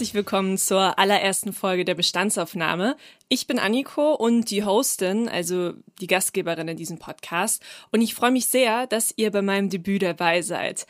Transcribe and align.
Herzlich 0.00 0.14
willkommen 0.14 0.56
zur 0.56 0.98
allerersten 0.98 1.52
Folge 1.52 1.84
der 1.84 1.94
Bestandsaufnahme. 1.94 2.96
Ich 3.28 3.46
bin 3.46 3.58
Anniko 3.58 4.14
und 4.14 4.50
die 4.50 4.64
Hostin, 4.64 5.28
also 5.28 5.74
die 6.00 6.06
Gastgeberin 6.06 6.68
in 6.68 6.78
diesem 6.78 6.98
Podcast. 6.98 7.62
Und 7.92 8.00
ich 8.00 8.14
freue 8.14 8.30
mich 8.30 8.46
sehr, 8.46 8.86
dass 8.86 9.12
ihr 9.16 9.30
bei 9.30 9.42
meinem 9.42 9.68
Debüt 9.68 10.00
dabei 10.00 10.40
seid. 10.40 10.86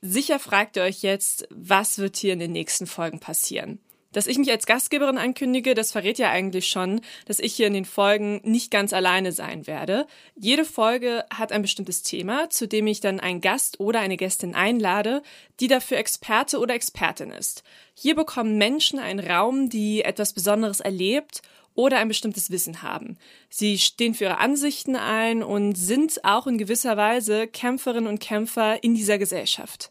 Sicher 0.00 0.38
fragt 0.38 0.78
ihr 0.78 0.82
euch 0.82 1.02
jetzt, 1.02 1.46
was 1.50 1.98
wird 1.98 2.16
hier 2.16 2.32
in 2.32 2.38
den 2.38 2.52
nächsten 2.52 2.86
Folgen 2.86 3.20
passieren? 3.20 3.80
Dass 4.14 4.28
ich 4.28 4.38
mich 4.38 4.50
als 4.50 4.64
Gastgeberin 4.64 5.18
ankündige, 5.18 5.74
das 5.74 5.90
verrät 5.90 6.18
ja 6.18 6.30
eigentlich 6.30 6.68
schon, 6.68 7.00
dass 7.26 7.40
ich 7.40 7.52
hier 7.54 7.66
in 7.66 7.74
den 7.74 7.84
Folgen 7.84 8.40
nicht 8.44 8.70
ganz 8.70 8.92
alleine 8.92 9.32
sein 9.32 9.66
werde. 9.66 10.06
Jede 10.36 10.64
Folge 10.64 11.24
hat 11.34 11.50
ein 11.50 11.62
bestimmtes 11.62 12.02
Thema, 12.02 12.48
zu 12.48 12.68
dem 12.68 12.86
ich 12.86 13.00
dann 13.00 13.18
einen 13.18 13.40
Gast 13.40 13.80
oder 13.80 13.98
eine 13.98 14.16
Gästin 14.16 14.54
einlade, 14.54 15.22
die 15.58 15.66
dafür 15.66 15.98
Experte 15.98 16.60
oder 16.60 16.74
Expertin 16.74 17.30
ist. 17.30 17.64
Hier 17.92 18.14
bekommen 18.14 18.56
Menschen 18.56 19.00
einen 19.00 19.18
Raum, 19.18 19.68
die 19.68 20.02
etwas 20.02 20.32
Besonderes 20.32 20.78
erlebt 20.78 21.42
oder 21.74 21.98
ein 21.98 22.06
bestimmtes 22.06 22.52
Wissen 22.52 22.82
haben. 22.82 23.18
Sie 23.48 23.80
stehen 23.80 24.14
für 24.14 24.24
ihre 24.24 24.38
Ansichten 24.38 24.94
ein 24.94 25.42
und 25.42 25.74
sind 25.74 26.24
auch 26.24 26.46
in 26.46 26.56
gewisser 26.56 26.96
Weise 26.96 27.48
Kämpferinnen 27.48 28.08
und 28.08 28.20
Kämpfer 28.20 28.84
in 28.84 28.94
dieser 28.94 29.18
Gesellschaft. 29.18 29.90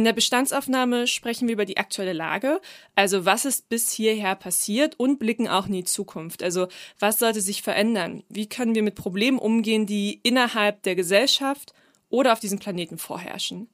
In 0.00 0.04
der 0.04 0.14
Bestandsaufnahme 0.14 1.06
sprechen 1.06 1.46
wir 1.46 1.52
über 1.52 1.66
die 1.66 1.76
aktuelle 1.76 2.14
Lage, 2.14 2.62
also 2.94 3.26
was 3.26 3.44
ist 3.44 3.68
bis 3.68 3.92
hierher 3.92 4.34
passiert 4.34 4.98
und 4.98 5.18
blicken 5.18 5.46
auch 5.46 5.66
in 5.66 5.74
die 5.74 5.84
Zukunft. 5.84 6.42
Also 6.42 6.68
was 6.98 7.18
sollte 7.18 7.42
sich 7.42 7.60
verändern? 7.60 8.22
Wie 8.30 8.48
können 8.48 8.74
wir 8.74 8.82
mit 8.82 8.94
Problemen 8.94 9.38
umgehen, 9.38 9.84
die 9.84 10.18
innerhalb 10.22 10.82
der 10.84 10.94
Gesellschaft 10.94 11.74
oder 12.08 12.32
auf 12.32 12.40
diesem 12.40 12.58
Planeten 12.58 12.96
vorherrschen? 12.96 13.68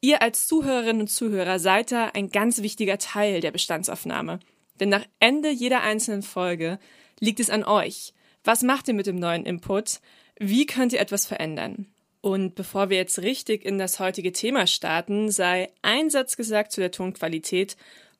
Ihr 0.00 0.22
als 0.22 0.46
Zuhörerinnen 0.46 1.02
und 1.02 1.08
Zuhörer 1.08 1.58
seid 1.58 1.90
da 1.90 2.06
ein 2.14 2.30
ganz 2.30 2.62
wichtiger 2.62 2.98
Teil 2.98 3.40
der 3.40 3.50
Bestandsaufnahme. 3.50 4.38
Denn 4.78 4.90
nach 4.90 5.06
Ende 5.18 5.50
jeder 5.50 5.82
einzelnen 5.82 6.22
Folge 6.22 6.78
liegt 7.18 7.40
es 7.40 7.50
an 7.50 7.64
euch. 7.64 8.14
Was 8.44 8.62
macht 8.62 8.86
ihr 8.86 8.94
mit 8.94 9.08
dem 9.08 9.16
neuen 9.16 9.44
Input? 9.44 9.98
Wie 10.38 10.66
könnt 10.66 10.92
ihr 10.92 11.00
etwas 11.00 11.26
verändern? 11.26 11.88
Und 12.20 12.54
bevor 12.54 12.90
wir 12.90 12.96
jetzt 12.96 13.20
richtig 13.20 13.64
in 13.64 13.78
das 13.78 14.00
heutige 14.00 14.32
Thema 14.32 14.66
starten, 14.66 15.30
sei 15.30 15.70
ein 15.82 16.10
Satz 16.10 16.36
gesagt 16.36 16.72
zu 16.72 16.80
der 16.80 16.90
Tonqualität. 16.90 17.76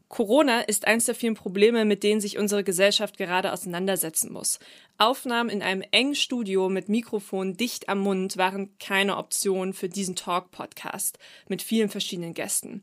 Corona 0.09 0.61
ist 0.61 0.87
eines 0.87 1.05
der 1.05 1.15
vielen 1.15 1.35
Probleme, 1.35 1.85
mit 1.85 2.03
denen 2.03 2.21
sich 2.21 2.39
unsere 2.39 2.65
Gesellschaft 2.65 3.19
gerade 3.19 3.53
auseinandersetzen 3.53 4.33
muss. 4.33 4.59
Aufnahmen 4.97 5.51
in 5.51 5.63
einem 5.63 5.83
engen 5.91 6.15
Studio 6.15 6.69
mit 6.69 6.89
Mikrofon 6.89 7.57
dicht 7.57 7.89
am 7.89 8.01
Mund 8.01 8.37
waren 8.39 8.71
keine 8.79 9.17
Option 9.19 9.75
für 9.75 9.89
diesen 9.89 10.17
Talk-Podcast 10.17 11.19
mit 11.49 11.61
vielen 11.61 11.91
verschiedenen 11.91 12.35
Gästen. 12.35 12.83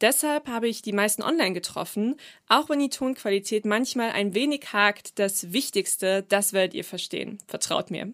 Deshalb 0.00 0.48
habe 0.48 0.66
ich 0.66 0.82
die 0.82 0.92
meisten 0.92 1.22
online 1.22 1.52
getroffen, 1.52 2.16
auch 2.48 2.68
wenn 2.68 2.80
die 2.80 2.88
Tonqualität 2.88 3.64
manchmal 3.64 4.10
ein 4.10 4.34
wenig 4.34 4.72
hakt. 4.72 5.18
Das 5.20 5.52
Wichtigste, 5.52 6.24
das 6.28 6.52
werdet 6.52 6.74
ihr 6.74 6.84
verstehen. 6.84 7.38
Vertraut 7.46 7.92
mir. 7.92 8.12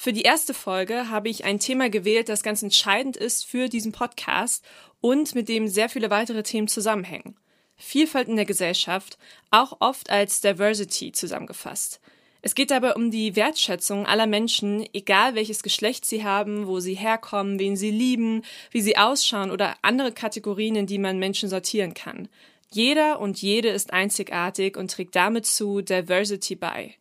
Für 0.00 0.12
die 0.12 0.22
erste 0.22 0.54
Folge 0.54 1.10
habe 1.10 1.28
ich 1.28 1.44
ein 1.44 1.58
Thema 1.58 1.90
gewählt, 1.90 2.28
das 2.28 2.44
ganz 2.44 2.62
entscheidend 2.62 3.16
ist 3.16 3.44
für 3.44 3.68
diesen 3.68 3.90
Podcast 3.90 4.64
und 5.00 5.34
mit 5.34 5.48
dem 5.48 5.66
sehr 5.66 5.88
viele 5.88 6.08
weitere 6.08 6.44
Themen 6.44 6.68
zusammenhängen. 6.68 7.34
Vielfalt 7.74 8.28
in 8.28 8.36
der 8.36 8.44
Gesellschaft, 8.44 9.18
auch 9.50 9.78
oft 9.80 10.08
als 10.08 10.40
Diversity 10.40 11.10
zusammengefasst. 11.10 12.00
Es 12.42 12.54
geht 12.54 12.70
dabei 12.70 12.94
um 12.94 13.10
die 13.10 13.34
Wertschätzung 13.34 14.06
aller 14.06 14.28
Menschen, 14.28 14.88
egal 14.92 15.34
welches 15.34 15.64
Geschlecht 15.64 16.04
sie 16.04 16.22
haben, 16.22 16.68
wo 16.68 16.78
sie 16.78 16.94
herkommen, 16.94 17.58
wen 17.58 17.76
sie 17.76 17.90
lieben, 17.90 18.44
wie 18.70 18.82
sie 18.82 18.96
ausschauen 18.96 19.50
oder 19.50 19.74
andere 19.82 20.12
Kategorien, 20.12 20.76
in 20.76 20.86
die 20.86 20.98
man 20.98 21.18
Menschen 21.18 21.48
sortieren 21.48 21.94
kann. 21.94 22.28
Jeder 22.70 23.18
und 23.18 23.42
jede 23.42 23.70
ist 23.70 23.92
einzigartig 23.92 24.76
und 24.76 24.92
trägt 24.92 25.16
damit 25.16 25.44
zu 25.44 25.80
Diversity 25.80 26.54
bei. 26.54 26.94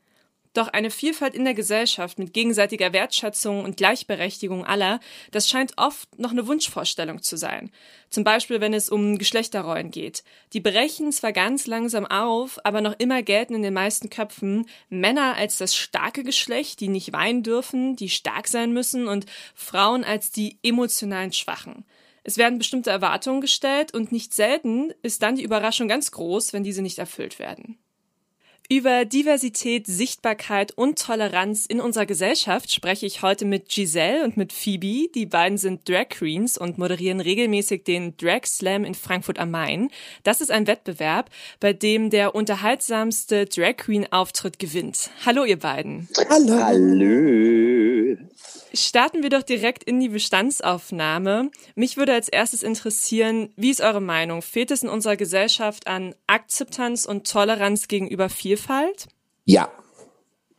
Doch 0.57 0.69
eine 0.69 0.89
Vielfalt 0.89 1.35
in 1.35 1.45
der 1.45 1.53
Gesellschaft 1.53 2.17
mit 2.17 2.33
gegenseitiger 2.33 2.91
Wertschätzung 2.91 3.63
und 3.63 3.77
Gleichberechtigung 3.77 4.65
aller, 4.65 4.99
das 5.29 5.47
scheint 5.47 5.73
oft 5.77 6.17
noch 6.17 6.31
eine 6.31 6.47
Wunschvorstellung 6.47 7.21
zu 7.21 7.37
sein. 7.37 7.69
Zum 8.09 8.23
Beispiel, 8.23 8.59
wenn 8.59 8.73
es 8.73 8.89
um 8.89 9.19
Geschlechterrollen 9.19 9.91
geht. 9.91 10.23
Die 10.53 10.59
brechen 10.59 11.11
zwar 11.11 11.31
ganz 11.31 11.67
langsam 11.67 12.07
auf, 12.07 12.57
aber 12.63 12.81
noch 12.81 12.95
immer 12.97 13.21
gelten 13.21 13.53
in 13.53 13.61
den 13.61 13.75
meisten 13.75 14.09
Köpfen 14.09 14.65
Männer 14.89 15.35
als 15.35 15.59
das 15.59 15.75
starke 15.75 16.23
Geschlecht, 16.23 16.79
die 16.79 16.87
nicht 16.87 17.13
weinen 17.13 17.43
dürfen, 17.43 17.95
die 17.95 18.09
stark 18.09 18.47
sein 18.47 18.73
müssen 18.73 19.07
und 19.07 19.27
Frauen 19.53 20.03
als 20.03 20.31
die 20.31 20.57
emotionalen 20.63 21.33
Schwachen. 21.33 21.85
Es 22.23 22.39
werden 22.39 22.57
bestimmte 22.57 22.89
Erwartungen 22.89 23.41
gestellt 23.41 23.93
und 23.93 24.11
nicht 24.11 24.33
selten 24.33 24.91
ist 25.03 25.21
dann 25.21 25.35
die 25.35 25.43
Überraschung 25.43 25.87
ganz 25.87 26.09
groß, 26.09 26.51
wenn 26.51 26.63
diese 26.63 26.81
nicht 26.81 26.97
erfüllt 26.97 27.37
werden. 27.37 27.77
Über 28.69 29.05
Diversität, 29.05 29.87
Sichtbarkeit 29.87 30.73
und 30.73 30.99
Toleranz 30.99 31.65
in 31.67 31.79
unserer 31.79 32.05
Gesellschaft 32.05 32.69
spreche 32.69 33.05
ich 33.05 33.21
heute 33.21 33.45
mit 33.45 33.69
Giselle 33.69 34.25
und 34.25 34.35
mit 34.35 34.51
Phoebe. 34.51 35.09
Die 35.15 35.25
beiden 35.25 35.57
sind 35.57 35.87
Drag 35.87 36.09
Queens 36.09 36.57
und 36.57 36.77
moderieren 36.77 37.21
regelmäßig 37.21 37.85
den 37.85 38.17
Drag 38.17 38.45
Slam 38.45 38.83
in 38.83 38.93
Frankfurt 38.93 39.39
am 39.39 39.51
Main. 39.51 39.89
Das 40.23 40.41
ist 40.41 40.51
ein 40.51 40.67
Wettbewerb, 40.67 41.29
bei 41.61 41.71
dem 41.71 42.09
der 42.09 42.35
unterhaltsamste 42.35 43.45
Drag 43.45 43.77
Queen 43.77 44.05
Auftritt 44.11 44.59
gewinnt. 44.59 45.11
Hallo 45.25 45.45
ihr 45.45 45.59
beiden. 45.59 46.09
Hallo. 46.29 46.61
Hallo. 46.61 47.96
Starten 48.73 49.23
wir 49.23 49.29
doch 49.29 49.43
direkt 49.43 49.83
in 49.83 49.99
die 49.99 50.09
Bestandsaufnahme. 50.09 51.51
Mich 51.75 51.97
würde 51.97 52.13
als 52.13 52.29
erstes 52.29 52.63
interessieren, 52.63 53.51
wie 53.55 53.69
ist 53.69 53.81
eure 53.81 54.01
Meinung? 54.01 54.41
Fehlt 54.41 54.71
es 54.71 54.83
in 54.83 54.89
unserer 54.89 55.17
Gesellschaft 55.17 55.87
an 55.87 56.15
Akzeptanz 56.27 57.05
und 57.05 57.29
Toleranz 57.29 57.87
gegenüber 57.87 58.29
Vielfalt? 58.29 59.07
Ja. 59.45 59.71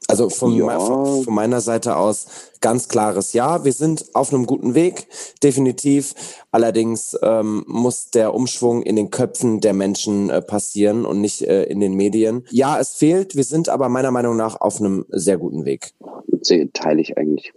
Also 0.06 0.30
von, 0.30 0.54
ja. 0.54 0.78
von, 0.78 1.24
von, 1.24 1.34
meiner 1.34 1.60
Seite 1.60 1.96
aus 1.96 2.52
ganz 2.60 2.88
klares 2.88 3.32
Ja. 3.32 3.64
Wir 3.64 3.72
sind 3.72 4.06
auf 4.14 4.32
einem 4.32 4.46
guten 4.46 4.74
Weg, 4.74 5.06
definitiv. 5.42 6.14
Allerdings 6.50 7.16
ähm, 7.22 7.64
muss 7.66 8.10
der 8.10 8.32
Umschwung 8.32 8.82
in 8.82 8.96
den 8.96 9.10
Köpfen 9.10 9.60
der 9.60 9.74
Menschen 9.74 10.30
äh, 10.30 10.40
passieren 10.40 11.04
und 11.04 11.20
nicht 11.20 11.42
äh, 11.42 11.64
in 11.64 11.80
den 11.80 11.94
Medien. 11.94 12.46
Ja, 12.50 12.78
es 12.78 12.94
fehlt. 12.94 13.36
Wir 13.36 13.44
sind 13.44 13.68
aber 13.68 13.88
meiner 13.88 14.10
Meinung 14.10 14.36
nach 14.36 14.60
auf 14.60 14.80
einem 14.80 15.04
sehr 15.10 15.36
guten 15.36 15.66
Weg. 15.66 15.92
Das 16.28 16.48
teile 16.72 17.02
ich 17.02 17.18
eigentlich 17.18 17.52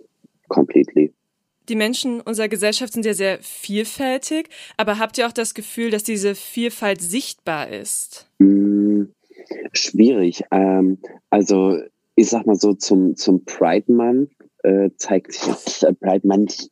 completely. 0.50 1.14
Die 1.70 1.76
Menschen 1.76 2.20
unserer 2.20 2.50
Gesellschaft 2.50 2.92
sind 2.92 3.06
ja 3.06 3.14
sehr 3.14 3.40
vielfältig, 3.42 4.50
aber 4.78 5.00
habt 5.00 5.18
ihr 5.18 5.28
auch 5.28 5.32
das 5.32 5.54
Gefühl, 5.54 5.90
dass 5.92 6.04
diese 6.04 6.36
Vielfalt 6.36 7.02
sichtbar 7.02 7.70
ist? 7.70 8.28
Mm, 8.40 9.04
schwierig. 9.72 10.44
Ähm, 10.52 10.98
also 11.30 11.78
ich 12.16 12.30
sag 12.30 12.46
mal 12.46 12.56
so 12.56 12.74
zum, 12.74 13.16
zum 13.16 13.46
Pride 13.46 13.92
Month 13.92 14.32
äh, 14.64 14.90
zeigt 14.98 15.34
sich, 15.34 15.84
äh, 15.84 15.94
Pride 15.94 16.28
Month 16.28 16.70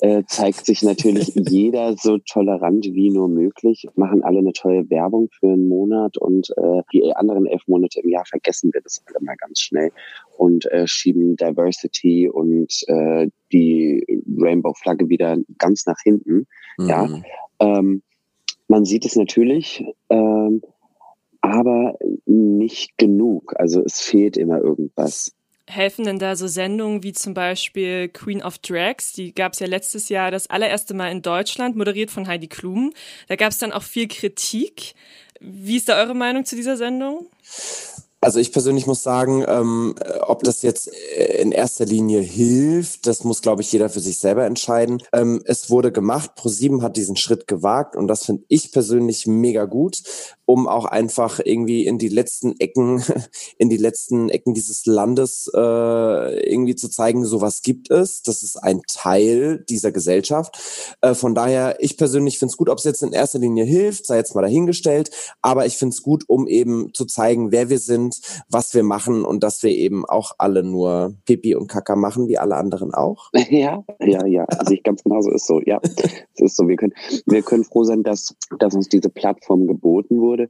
äh, 0.00 0.22
zeigt 0.26 0.66
sich 0.66 0.82
natürlich 0.82 1.32
jeder 1.48 1.96
so 1.96 2.18
tolerant 2.18 2.84
wie 2.84 3.10
nur 3.10 3.28
möglich, 3.28 3.86
machen 3.94 4.22
alle 4.22 4.38
eine 4.38 4.52
tolle 4.52 4.88
Werbung 4.90 5.28
für 5.38 5.48
einen 5.48 5.68
Monat 5.68 6.18
und 6.18 6.50
äh, 6.56 6.82
die 6.92 7.14
anderen 7.14 7.46
elf 7.46 7.62
Monate 7.66 8.00
im 8.00 8.10
Jahr 8.10 8.24
vergessen 8.26 8.70
wir 8.72 8.80
das 8.82 9.02
alle 9.06 9.24
mal 9.24 9.36
ganz 9.36 9.60
schnell 9.60 9.90
und 10.36 10.66
äh, 10.66 10.86
schieben 10.86 11.36
Diversity 11.36 12.28
und 12.28 12.84
äh, 12.88 13.28
die 13.52 14.22
Rainbow-Flagge 14.38 15.08
wieder 15.08 15.36
ganz 15.58 15.86
nach 15.86 15.98
hinten. 16.02 16.46
Mhm. 16.78 16.88
Ja, 16.88 17.08
ähm, 17.60 18.02
man 18.68 18.84
sieht 18.84 19.04
es 19.04 19.16
natürlich, 19.16 19.84
ähm, 20.08 20.62
aber 21.42 21.98
nicht 22.24 22.96
genug. 22.96 23.54
Also 23.56 23.82
es 23.84 24.00
fehlt 24.00 24.36
immer 24.36 24.58
irgendwas 24.58 25.32
helfen 25.72 26.04
denn 26.04 26.18
da 26.18 26.36
so 26.36 26.46
Sendungen 26.46 27.02
wie 27.02 27.12
zum 27.12 27.34
Beispiel 27.34 28.08
Queen 28.08 28.42
of 28.42 28.58
Drags? 28.58 29.12
Die 29.12 29.34
gab 29.34 29.54
es 29.54 29.58
ja 29.58 29.66
letztes 29.66 30.08
Jahr 30.08 30.30
das 30.30 30.48
allererste 30.50 30.94
Mal 30.94 31.10
in 31.10 31.22
Deutschland, 31.22 31.76
moderiert 31.76 32.10
von 32.10 32.26
Heidi 32.26 32.48
Klum. 32.48 32.92
Da 33.28 33.36
gab 33.36 33.52
es 33.52 33.58
dann 33.58 33.72
auch 33.72 33.82
viel 33.82 34.08
Kritik. 34.08 34.94
Wie 35.40 35.76
ist 35.76 35.88
da 35.88 35.98
eure 35.98 36.14
Meinung 36.14 36.44
zu 36.44 36.56
dieser 36.56 36.76
Sendung? 36.76 37.26
Also 38.20 38.38
ich 38.38 38.52
persönlich 38.52 38.86
muss 38.86 39.02
sagen, 39.02 39.44
ähm, 39.48 39.96
ob 40.20 40.44
das 40.44 40.62
jetzt 40.62 40.88
in 41.40 41.50
erster 41.50 41.84
Linie 41.84 42.20
hilft, 42.20 43.08
das 43.08 43.24
muss, 43.24 43.42
glaube 43.42 43.62
ich, 43.62 43.72
jeder 43.72 43.88
für 43.88 43.98
sich 43.98 44.18
selber 44.18 44.46
entscheiden. 44.46 45.02
Ähm, 45.12 45.42
es 45.44 45.70
wurde 45.70 45.90
gemacht, 45.90 46.36
ProSieben 46.36 46.82
hat 46.82 46.96
diesen 46.96 47.16
Schritt 47.16 47.48
gewagt 47.48 47.96
und 47.96 48.06
das 48.06 48.24
finde 48.24 48.44
ich 48.46 48.70
persönlich 48.70 49.26
mega 49.26 49.64
gut, 49.64 50.04
um 50.52 50.68
auch 50.68 50.84
einfach 50.84 51.40
irgendwie 51.42 51.86
in 51.86 51.96
die 51.96 52.10
letzten 52.10 52.60
Ecken, 52.60 53.02
in 53.56 53.70
die 53.70 53.78
letzten 53.78 54.28
Ecken 54.28 54.52
dieses 54.52 54.84
Landes 54.84 55.50
äh, 55.54 55.58
irgendwie 55.58 56.74
zu 56.74 56.90
zeigen, 56.90 57.24
sowas 57.24 57.62
gibt 57.62 57.90
es. 57.90 58.20
Das 58.20 58.42
ist 58.42 58.56
ein 58.56 58.82
Teil 58.86 59.64
dieser 59.70 59.92
Gesellschaft. 59.92 60.58
Äh, 61.00 61.14
von 61.14 61.34
daher, 61.34 61.76
ich 61.80 61.96
persönlich 61.96 62.38
finde 62.38 62.52
es 62.52 62.58
gut, 62.58 62.68
ob 62.68 62.76
es 62.76 62.84
jetzt 62.84 63.02
in 63.02 63.14
erster 63.14 63.38
Linie 63.38 63.64
hilft, 63.64 64.04
sei 64.04 64.18
jetzt 64.18 64.34
mal 64.34 64.42
dahingestellt, 64.42 65.10
aber 65.40 65.64
ich 65.64 65.78
finde 65.78 65.94
es 65.94 66.02
gut, 66.02 66.24
um 66.26 66.46
eben 66.46 66.92
zu 66.92 67.06
zeigen, 67.06 67.50
wer 67.50 67.70
wir 67.70 67.78
sind, 67.78 68.20
was 68.50 68.74
wir 68.74 68.82
machen 68.82 69.24
und 69.24 69.42
dass 69.42 69.62
wir 69.62 69.70
eben 69.70 70.04
auch 70.04 70.32
alle 70.36 70.62
nur 70.62 71.14
Pipi 71.24 71.54
und 71.54 71.68
Kaka 71.68 71.96
machen, 71.96 72.28
wie 72.28 72.36
alle 72.36 72.56
anderen 72.56 72.92
auch. 72.92 73.30
Ja, 73.52 73.84
ja, 74.00 74.24
ja, 74.26 74.46
sehe 74.66 74.78
ich 74.78 74.82
ganz 74.82 75.02
genauso, 75.02 75.30
ist 75.30 75.46
so, 75.46 75.60
ja, 75.64 75.78
es 75.82 76.40
ist 76.40 76.56
so, 76.56 76.68
wir 76.68 76.76
können, 76.76 76.94
wir 77.26 77.42
können 77.42 77.64
froh 77.64 77.84
sein, 77.84 78.02
dass, 78.02 78.34
dass 78.58 78.74
uns 78.74 78.88
diese 78.88 79.10
Plattform 79.10 79.66
geboten 79.66 80.20
wurde. 80.20 80.41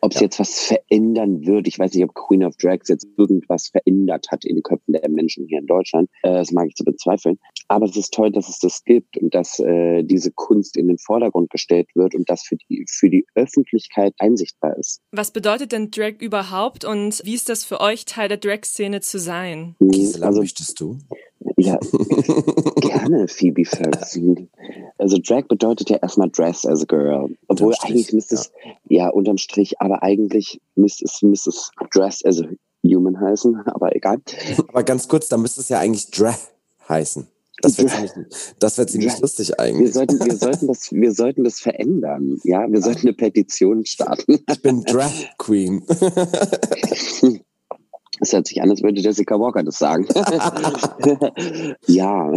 Ob 0.00 0.12
es 0.12 0.20
ja. 0.20 0.22
jetzt 0.22 0.38
was 0.38 0.60
verändern 0.60 1.46
wird, 1.46 1.66
ich 1.66 1.78
weiß 1.78 1.92
nicht, 1.94 2.04
ob 2.04 2.14
Queen 2.14 2.44
of 2.44 2.56
Drags 2.56 2.88
jetzt 2.88 3.06
irgendwas 3.16 3.68
verändert 3.68 4.28
hat 4.30 4.44
in 4.44 4.56
den 4.56 4.62
Köpfen 4.62 4.92
der 4.92 5.08
Menschen 5.08 5.46
hier 5.46 5.58
in 5.58 5.66
Deutschland, 5.66 6.08
äh, 6.22 6.32
das 6.32 6.52
mag 6.52 6.68
ich 6.68 6.74
zu 6.74 6.84
bezweifeln, 6.84 7.38
aber 7.68 7.86
es 7.86 7.96
ist 7.96 8.14
toll, 8.14 8.30
dass 8.30 8.48
es 8.48 8.58
das 8.58 8.84
gibt 8.84 9.16
und 9.18 9.34
dass 9.34 9.58
äh, 9.58 10.02
diese 10.04 10.30
Kunst 10.30 10.76
in 10.76 10.88
den 10.88 10.98
Vordergrund 10.98 11.50
gestellt 11.50 11.88
wird 11.94 12.14
und 12.14 12.30
das 12.30 12.42
für 12.42 12.56
die, 12.56 12.84
für 12.88 13.10
die 13.10 13.26
Öffentlichkeit 13.34 14.14
einsichtbar 14.18 14.76
ist. 14.76 15.00
Was 15.12 15.32
bedeutet 15.32 15.72
denn 15.72 15.90
Drag 15.90 16.20
überhaupt 16.20 16.84
und 16.84 17.00
und 17.00 17.24
wie 17.24 17.34
ist 17.34 17.48
das 17.48 17.64
für 17.64 17.80
euch, 17.80 18.04
Teil 18.04 18.28
der 18.28 18.36
Drag-Szene 18.36 19.00
zu 19.00 19.18
sein? 19.18 19.74
Gisela, 19.80 20.26
also, 20.26 20.40
möchtest 20.40 20.78
du? 20.80 20.98
Ja, 21.56 21.78
gerne, 22.80 23.26
Phoebe 23.26 23.64
Ferguson. 23.64 24.48
Also 25.00 25.18
Drag 25.18 25.48
bedeutet 25.48 25.90
ja 25.90 25.96
erstmal 25.96 26.30
Dress 26.30 26.66
as 26.66 26.82
a 26.82 26.84
Girl. 26.84 27.34
Obwohl 27.48 27.74
eigentlich 27.82 28.12
müsste 28.12 28.34
es, 28.34 28.52
ja. 28.88 29.04
ja, 29.04 29.08
unterm 29.08 29.38
Strich, 29.38 29.80
aber 29.80 30.02
eigentlich 30.02 30.60
müsste 30.74 31.06
es, 31.06 31.22
müsste 31.22 31.50
es 31.50 31.70
Dress 31.92 32.24
as 32.24 32.40
a 32.42 32.44
Human 32.84 33.18
heißen, 33.20 33.56
aber 33.66 33.94
egal. 33.96 34.18
Aber 34.68 34.82
ganz 34.82 35.08
kurz, 35.08 35.28
da 35.28 35.36
müsste 35.36 35.60
es 35.60 35.68
ja 35.68 35.78
eigentlich 35.78 36.10
Drag 36.10 36.38
heißen. 36.88 37.26
Das 37.62 37.76
wäre 37.76 37.88
ziemlich, 37.88 38.12
das 38.58 38.78
wär 38.78 38.86
ziemlich 38.86 39.20
lustig 39.20 39.60
eigentlich. 39.60 39.88
Wir 39.88 39.92
sollten, 39.92 40.24
wir, 40.24 40.36
sollten 40.36 40.66
das, 40.66 40.92
wir 40.92 41.12
sollten 41.12 41.44
das 41.44 41.60
verändern. 41.60 42.40
Ja, 42.44 42.70
wir 42.70 42.80
sollten 42.80 43.02
eine 43.02 43.12
Petition 43.12 43.84
starten. 43.84 44.38
Ich 44.50 44.62
bin 44.62 44.82
Drag 44.84 45.12
Queen. 45.38 45.84
Es 48.22 48.34
hört 48.34 48.46
sich 48.46 48.60
an, 48.60 48.68
als 48.68 48.82
würde 48.82 49.00
Jessica 49.00 49.40
Walker 49.40 49.62
das 49.62 49.78
sagen. 49.78 50.06
ja. 51.86 52.30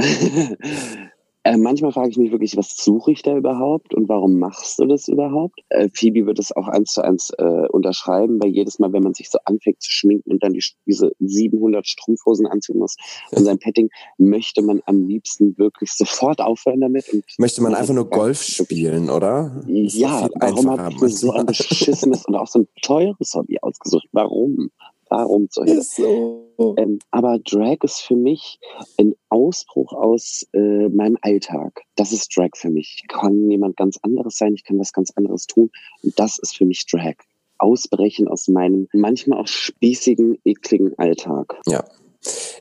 Äh, 1.46 1.58
manchmal 1.58 1.92
frage 1.92 2.10
ich 2.10 2.18
mich 2.18 2.32
wirklich, 2.32 2.56
was 2.56 2.78
suche 2.78 3.12
ich 3.12 3.22
da 3.22 3.36
überhaupt 3.36 3.94
und 3.94 4.08
warum 4.08 4.40
machst 4.40 4.80
du 4.80 4.86
das 4.86 5.10
überhaupt? 5.10 5.60
Äh, 5.70 5.90
Phoebe 5.94 6.26
wird 6.26 6.40
es 6.40 6.56
auch 6.56 6.70
eins 6.70 6.94
zu 6.94 7.02
eins 7.02 7.32
äh, 7.38 7.68
unterschreiben, 7.70 8.42
weil 8.42 8.50
jedes 8.52 8.80
Mal, 8.80 8.94
wenn 8.94 9.04
man 9.04 9.14
sich 9.14 9.30
so 9.30 9.40
anfängt 9.44 9.82
zu 9.82 9.92
schminken 9.92 10.32
und 10.32 10.44
dann 10.44 10.54
die, 10.54 10.64
diese 10.86 11.12
700 11.20 11.86
Strumpfhosen 11.86 12.48
anziehen 12.48 12.80
muss 12.80 12.96
und 13.32 13.44
sein 13.44 13.60
Petting, 13.60 13.90
möchte 14.18 14.62
man 14.62 14.82
am 14.86 15.06
liebsten 15.06 15.58
wirklich 15.58 15.92
sofort 15.92 16.40
aufhören 16.40 16.80
damit. 16.80 17.12
Und 17.12 17.26
möchte 17.38 17.62
man 17.62 17.76
einfach 17.76 17.94
nur 17.94 18.10
Golf 18.10 18.42
spielen, 18.42 19.10
oder? 19.10 19.64
Ja, 19.68 20.30
warum 20.36 20.70
habe 20.70 20.94
ich 20.94 21.02
mir 21.02 21.10
so 21.10 21.34
ein 21.34 21.46
beschissenes 21.46 22.26
und 22.26 22.36
auch 22.36 22.48
so 22.48 22.60
ein 22.60 22.68
teures 22.82 23.34
Hobby 23.34 23.60
ausgesucht? 23.62 24.08
Warum? 24.14 24.70
Warum 25.14 25.48
zur 25.48 25.66
Hölle? 25.66 25.84
So. 25.84 26.76
Ähm, 26.78 26.98
aber 27.12 27.38
Drag 27.38 27.78
ist 27.84 28.02
für 28.02 28.16
mich 28.16 28.60
ein 28.98 29.14
Ausbruch 29.30 29.94
aus 29.94 30.48
äh, 30.54 30.90
meinem 30.90 31.20
Alltag. 31.22 31.82
Das 31.96 32.12
ist 32.12 32.36
Drag 32.36 32.50
für 32.56 32.72
mich. 32.72 33.02
Ich 33.04 33.08
kann 33.08 33.52
jemand 33.52 33.78
ganz 33.78 34.00
anderes 34.02 34.38
sein, 34.38 34.56
ich 34.56 34.64
kann 34.64 34.80
was 34.80 34.92
ganz 34.92 35.12
anderes 35.12 35.46
tun. 35.46 35.70
Und 36.02 36.20
das 36.20 36.40
ist 36.40 36.58
für 36.58 36.66
mich 36.66 36.88
Drag. 36.88 37.14
Ausbrechen 37.60 38.28
aus 38.28 38.48
meinem 38.48 38.88
manchmal 38.92 39.40
auch 39.40 39.48
spießigen, 39.48 40.40
ekligen 40.46 40.98
Alltag. 40.98 41.58
Ja. 41.68 41.86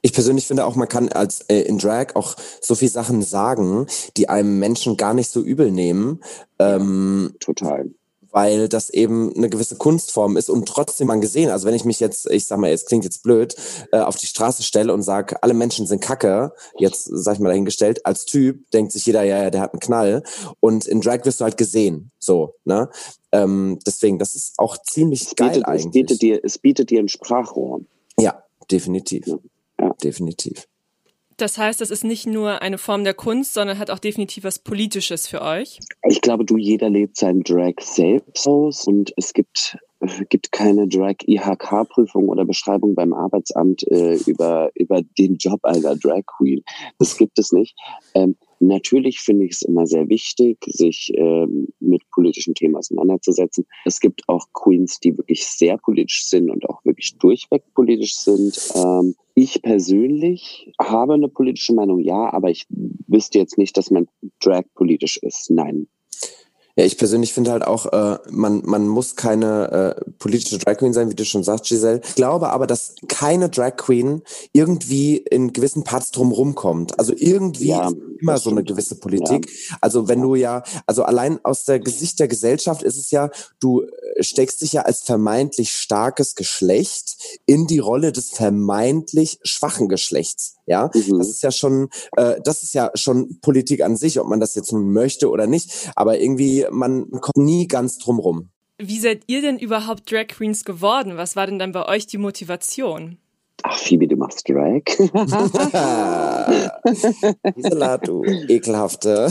Ich 0.03 0.13
persönlich 0.13 0.47
finde 0.47 0.67
auch, 0.67 0.77
man 0.77 0.89
kann 0.89 1.09
als 1.09 1.41
äh, 1.49 1.61
in 1.63 1.79
Drag 1.79 2.17
auch 2.17 2.37
so 2.61 2.75
viel 2.75 2.89
Sachen 2.91 3.23
sagen, 3.23 3.87
die 4.19 4.29
einem 4.29 4.59
Menschen 4.59 4.99
gar 4.99 5.15
nicht 5.15 5.31
so 5.31 5.41
übel 5.41 5.71
nehmen. 5.71 6.21
Ähm, 6.59 7.35
Total 7.41 7.91
weil 8.33 8.69
das 8.69 8.91
eben 8.91 9.33
eine 9.37 9.49
gewisse 9.49 9.77
Kunstform 9.77 10.37
ist 10.37 10.51
und 10.51 10.67
trotzdem 10.67 11.07
man 11.07 11.21
gesehen. 11.21 11.51
Also 11.51 11.67
wenn 11.67 11.75
ich 11.75 11.85
mich 11.85 12.01
jetzt, 12.01 12.29
ich 12.31 12.47
sag 12.47 12.59
mal, 12.59 12.71
es 12.71 12.87
klingt 12.87 13.05
jetzt 13.05 13.23
blöd, 13.23 13.55
äh, 13.93 14.01
auf 14.01 14.17
die 14.17 14.27
Straße 14.27 14.63
stelle 14.63 14.93
und 14.93 15.03
sage, 15.03 15.43
alle 15.43 15.55
Menschen 15.55 15.87
sind 15.87 16.01
Kacke, 16.01 16.53
jetzt 16.79 17.05
sag 17.05 17.35
ich 17.35 17.41
mal 17.41 17.51
dahingestellt, 17.51 18.05
als 18.05 18.25
Typ 18.25 18.71
denkt 18.73 18.93
sich 18.93 19.07
jeder, 19.07 19.23
ja, 19.23 19.43
ja, 19.45 19.51
der 19.51 19.61
hat 19.61 19.73
einen 19.73 19.81
Knall. 19.81 20.23
Und 20.61 20.87
in 20.87 21.01
Drag 21.01 21.25
wirst 21.25 21.41
du 21.41 21.45
halt 21.45 21.57
gesehen. 21.57 22.11
So, 22.19 22.55
ne? 22.65 22.89
Ähm, 23.31 23.79
deswegen, 23.87 24.19
das 24.19 24.35
ist 24.35 24.59
auch 24.59 24.77
ziemlich 24.79 25.23
es 25.23 25.37
geil 25.37 25.63
eigentlich. 25.65 25.87
Es 25.87 25.93
bietet 25.93 26.23
dir, 26.23 26.41
es 26.43 26.59
bietet 26.59 26.91
dir 26.91 27.01
ein 27.01 27.09
Sprachrohr. 27.09 27.81
Ja, 28.19 28.43
definitiv. 28.71 29.27
Ja. 29.79 29.95
Definitiv. 30.03 30.67
Das 31.43 31.59
heißt, 31.59 31.81
das 31.81 31.91
ist 31.91 32.05
nicht 32.05 32.25
nur 32.25 32.63
eine 32.63 32.79
Form 32.79 33.03
der 33.03 33.15
Kunst, 33.15 33.55
sondern 33.55 33.81
hat 33.81 33.91
auch 33.91 33.99
definitiv 33.99 34.45
was 34.45 34.61
Politisches 34.61 35.27
für 35.27 35.43
euch. 35.43 35.81
Ich 36.09 36.21
glaube, 36.21 36.45
du, 36.45 36.57
jeder 36.57 36.89
lebt 36.89 37.17
seinen 37.17 37.43
Drag 37.43 37.73
selbst 37.81 38.47
aus 38.47 38.87
und 38.87 39.13
es 39.17 39.33
gibt 39.33 39.77
gibt 40.29 40.53
keine 40.53 40.87
Drag 40.87 41.15
IHK 41.27 41.89
Prüfung 41.89 42.29
oder 42.29 42.45
Beschreibung 42.45 42.95
beim 42.95 43.13
Arbeitsamt 43.13 43.83
äh, 43.91 44.19
über 44.27 44.71
über 44.77 45.03
den 45.19 45.35
Job 45.35 45.65
einer 45.65 45.97
Drag 45.97 46.23
Queen. 46.39 46.63
Das 47.01 47.17
gibt 47.17 47.37
es 47.41 47.51
nicht. 47.51 47.75
Ähm, 48.15 48.37
Natürlich 48.65 49.19
finde 49.19 49.47
ich 49.47 49.55
es 49.55 49.63
immer 49.63 49.89
sehr 49.89 50.09
wichtig, 50.09 50.59
sich 50.67 51.11
ähm, 51.17 51.67
mit 51.81 52.03
politischen 52.13 52.55
Themen 52.55 52.77
auseinanderzusetzen. 52.77 53.67
Es 53.85 53.99
gibt 53.99 54.23
auch 54.29 54.47
Queens, 54.53 55.01
die 55.01 55.19
wirklich 55.19 55.45
sehr 55.45 55.79
politisch 55.79 56.27
sind 56.27 56.49
und 56.49 56.69
auch 56.69 56.85
wirklich 56.85 57.19
durchweg 57.19 57.65
politisch 57.75 58.15
sind. 58.15 58.57
Ähm, 58.77 59.17
ich 59.35 59.61
persönlich 59.63 60.71
habe 60.81 61.15
eine 61.15 61.29
politische 61.29 61.75
Meinung, 61.75 61.99
ja, 61.99 62.33
aber 62.33 62.51
ich 62.51 62.67
wüsste 63.09 63.41
jetzt 63.41 63.59
nicht, 63.59 63.77
dass 63.77 63.91
mein 63.91 64.07
Drag 64.41 64.63
politisch 64.77 65.17
ist. 65.17 65.51
Nein, 65.51 65.89
ja, 66.75 66.85
ich 66.87 66.97
persönlich 66.97 67.35
finde 67.35 67.51
halt 67.51 67.67
auch, 67.67 67.93
äh, 67.93 68.19
man, 68.31 68.63
man 68.65 68.89
muss 68.89 69.15
keine 69.15 69.97
äh, 69.99 70.11
politische 70.19 70.59
Drag 70.59 70.79
Queen 70.79 70.95
sein, 70.95 71.11
wie 71.11 71.15
du 71.15 71.25
schon 71.25 71.43
sagst, 71.43 71.67
Giselle. 71.67 72.01
Ich 72.03 72.15
glaube 72.15 72.49
aber, 72.49 72.67
dass 72.67 72.95
keine 73.09 73.51
Drag 73.51 73.77
Queen 73.77 74.23
irgendwie 74.53 75.19
in 75.19 75.53
gewissen 75.53 75.85
Parts 75.85 76.13
drumherum 76.13 76.55
kommt. 76.55 76.99
Also 76.99 77.13
irgendwie 77.15 77.67
ja, 77.67 77.91
immer 78.23 78.39
so 78.39 78.51
eine 78.51 78.65
gewisse 78.65 78.99
Politik. 78.99 79.51
Ja. 79.51 79.77
Also 79.81 80.09
wenn 80.09 80.21
du 80.21 80.35
ja, 80.35 80.63
also 80.87 81.03
allein 81.03 81.45
aus 81.45 81.65
der 81.65 81.81
Gesicht 81.81 82.21
der 82.21 82.29
Gesellschaft 82.29 82.83
ist 82.83 82.97
es 82.97 83.11
ja, 83.11 83.31
du 83.61 83.83
äh, 83.83 84.23
steckst 84.23 84.63
dich 84.63 84.73
ja 84.73 84.83
als 84.83 85.03
vermeintlich 85.03 85.73
starkes 85.73 86.35
Geschlecht 86.35 87.17
in 87.47 87.67
die 87.67 87.81
Rolle 87.81 88.13
des 88.13 88.31
vermeintlich 88.31 89.39
schwachen 89.43 89.89
Geschlechts. 89.89 90.57
Ja, 90.67 90.91
mhm. 90.95 91.19
das 91.19 91.29
ist 91.29 91.43
ja 91.43 91.51
schon, 91.51 91.89
äh, 92.17 92.41
das 92.45 92.63
ist 92.63 92.75
ja 92.75 92.91
schon 92.95 93.41
Politik 93.41 93.83
an 93.83 93.97
sich, 93.97 94.21
ob 94.21 94.29
man 94.29 94.41
das 94.41 94.55
jetzt 94.55 94.73
nun 94.73 94.93
möchte 94.93 95.29
oder 95.29 95.47
nicht. 95.47 95.91
Aber 95.97 96.21
irgendwie, 96.21 96.67
man 96.71 97.11
kommt 97.11 97.37
nie 97.37 97.67
ganz 97.67 97.99
drum 97.99 98.19
rum. 98.19 98.51
Wie 98.79 98.99
seid 98.99 99.23
ihr 99.27 99.43
denn 99.43 99.59
überhaupt 99.59 100.11
Drag 100.11 100.29
Queens 100.29 100.65
geworden? 100.65 101.17
Was 101.17 101.37
war 101.37 101.47
denn 101.47 101.59
dann 101.59 101.73
bei 101.73 101.87
euch 101.87 102.07
die 102.07 102.19
Motivation? 102.19 103.19
Ach, 103.63 103.79
Phoebe, 103.79 104.09
du 104.09 104.17
machst 104.17 104.49
Drag. 104.49 104.83
Gisela, 107.55 107.99
du 107.99 108.25
ekelhafte. 108.49 109.29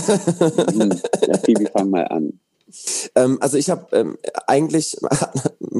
ja, 1.27 1.38
Phoebe, 1.38 1.69
fang 1.71 1.89
mal 1.89 2.07
an. 2.07 2.39
Ähm, 3.15 3.38
also 3.41 3.57
ich 3.57 3.69
habe 3.69 3.95
ähm, 3.95 4.17
eigentlich 4.47 4.97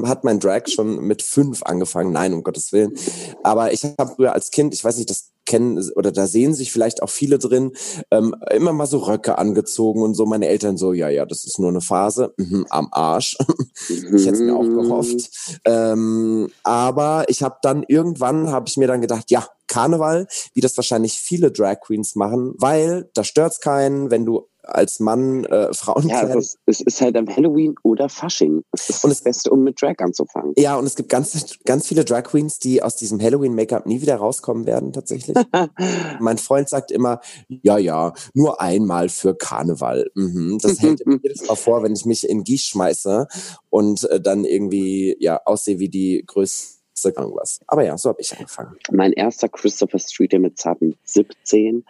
hat 0.04 0.24
mein 0.24 0.40
Drag 0.40 0.68
schon 0.68 1.06
mit 1.06 1.22
fünf 1.22 1.62
angefangen. 1.62 2.12
Nein, 2.12 2.34
um 2.34 2.42
Gottes 2.42 2.72
Willen. 2.72 2.94
Aber 3.42 3.72
ich 3.72 3.84
habe 3.84 4.12
früher 4.14 4.32
als 4.32 4.50
Kind, 4.50 4.74
ich 4.74 4.84
weiß 4.84 4.98
nicht, 4.98 5.10
das 5.10 5.31
kennen 5.46 5.82
oder 5.96 6.12
da 6.12 6.26
sehen 6.26 6.54
sich 6.54 6.72
vielleicht 6.72 7.02
auch 7.02 7.10
viele 7.10 7.38
drin, 7.38 7.72
ähm, 8.10 8.34
immer 8.50 8.72
mal 8.72 8.86
so 8.86 8.98
Röcke 8.98 9.38
angezogen 9.38 10.02
und 10.02 10.14
so. 10.14 10.26
Meine 10.26 10.48
Eltern 10.48 10.76
so, 10.76 10.92
ja, 10.92 11.08
ja, 11.08 11.26
das 11.26 11.44
ist 11.44 11.58
nur 11.58 11.68
eine 11.68 11.80
Phase, 11.80 12.34
mhm, 12.36 12.66
am 12.70 12.88
Arsch. 12.90 13.36
ich 13.88 14.26
hätte 14.26 14.34
es 14.34 14.40
mir 14.40 14.56
auch 14.56 14.62
gehofft. 14.62 15.60
Ähm, 15.64 16.48
aber 16.62 17.24
ich 17.28 17.42
habe 17.42 17.56
dann 17.62 17.84
irgendwann, 17.86 18.50
habe 18.50 18.68
ich 18.68 18.76
mir 18.76 18.88
dann 18.88 19.00
gedacht, 19.00 19.30
ja, 19.30 19.46
Karneval, 19.72 20.26
wie 20.52 20.60
das 20.60 20.76
wahrscheinlich 20.76 21.14
viele 21.14 21.50
Drag 21.50 21.80
Queens 21.80 22.14
machen, 22.14 22.54
weil 22.58 23.10
da 23.14 23.24
stört's 23.24 23.60
keinen, 23.60 24.10
wenn 24.10 24.26
du 24.26 24.48
als 24.62 25.00
Mann 25.00 25.44
äh, 25.44 25.72
Frauen 25.74 26.08
Ja, 26.08 26.22
es, 26.36 26.56
es 26.66 26.80
ist 26.80 27.00
halt 27.00 27.16
am 27.16 27.28
Halloween 27.28 27.74
oder 27.82 28.08
Fasching. 28.08 28.62
Das 28.70 28.90
ist 28.90 29.04
und 29.04 29.10
das 29.10 29.22
Beste, 29.22 29.50
um 29.50 29.64
mit 29.64 29.80
Drag 29.80 29.96
anzufangen. 29.98 30.52
Ja, 30.56 30.76
und 30.76 30.86
es 30.86 30.94
gibt 30.94 31.08
ganz, 31.08 31.58
ganz 31.64 31.86
viele 31.86 32.04
Drag 32.04 32.22
Queens, 32.24 32.58
die 32.58 32.82
aus 32.82 32.96
diesem 32.96 33.20
Halloween-Make-up 33.20 33.86
nie 33.86 34.00
wieder 34.00 34.16
rauskommen 34.16 34.66
werden, 34.66 34.92
tatsächlich. 34.92 35.36
mein 36.20 36.38
Freund 36.38 36.68
sagt 36.68 36.90
immer, 36.90 37.20
ja, 37.48 37.78
ja, 37.78 38.12
nur 38.34 38.60
einmal 38.60 39.08
für 39.08 39.34
Karneval. 39.34 40.10
Mhm. 40.14 40.58
Das 40.62 40.80
hält 40.80 41.04
mir 41.06 41.18
jedes 41.22 41.46
Mal 41.48 41.56
vor, 41.56 41.82
wenn 41.82 41.94
ich 41.94 42.06
mich 42.06 42.28
in 42.28 42.44
Gieß 42.44 42.62
schmeiße 42.62 43.26
und 43.70 44.04
äh, 44.10 44.20
dann 44.20 44.44
irgendwie 44.44 45.16
ja 45.18 45.40
aussehe 45.44 45.78
wie 45.78 45.88
die 45.88 46.24
größte 46.26 46.81
Lipstick, 47.02 47.18
irgendwas. 47.18 47.60
Aber 47.66 47.84
ja, 47.84 47.96
so 47.96 48.10
habe 48.10 48.20
ich 48.20 48.32
angefangen. 48.32 48.76
Mein 48.90 49.12
erster 49.12 49.48
Christopher 49.48 49.98
Street 49.98 50.32
Day 50.32 50.38
mit 50.38 50.58
zarten 50.58 50.96
17, 51.04 51.84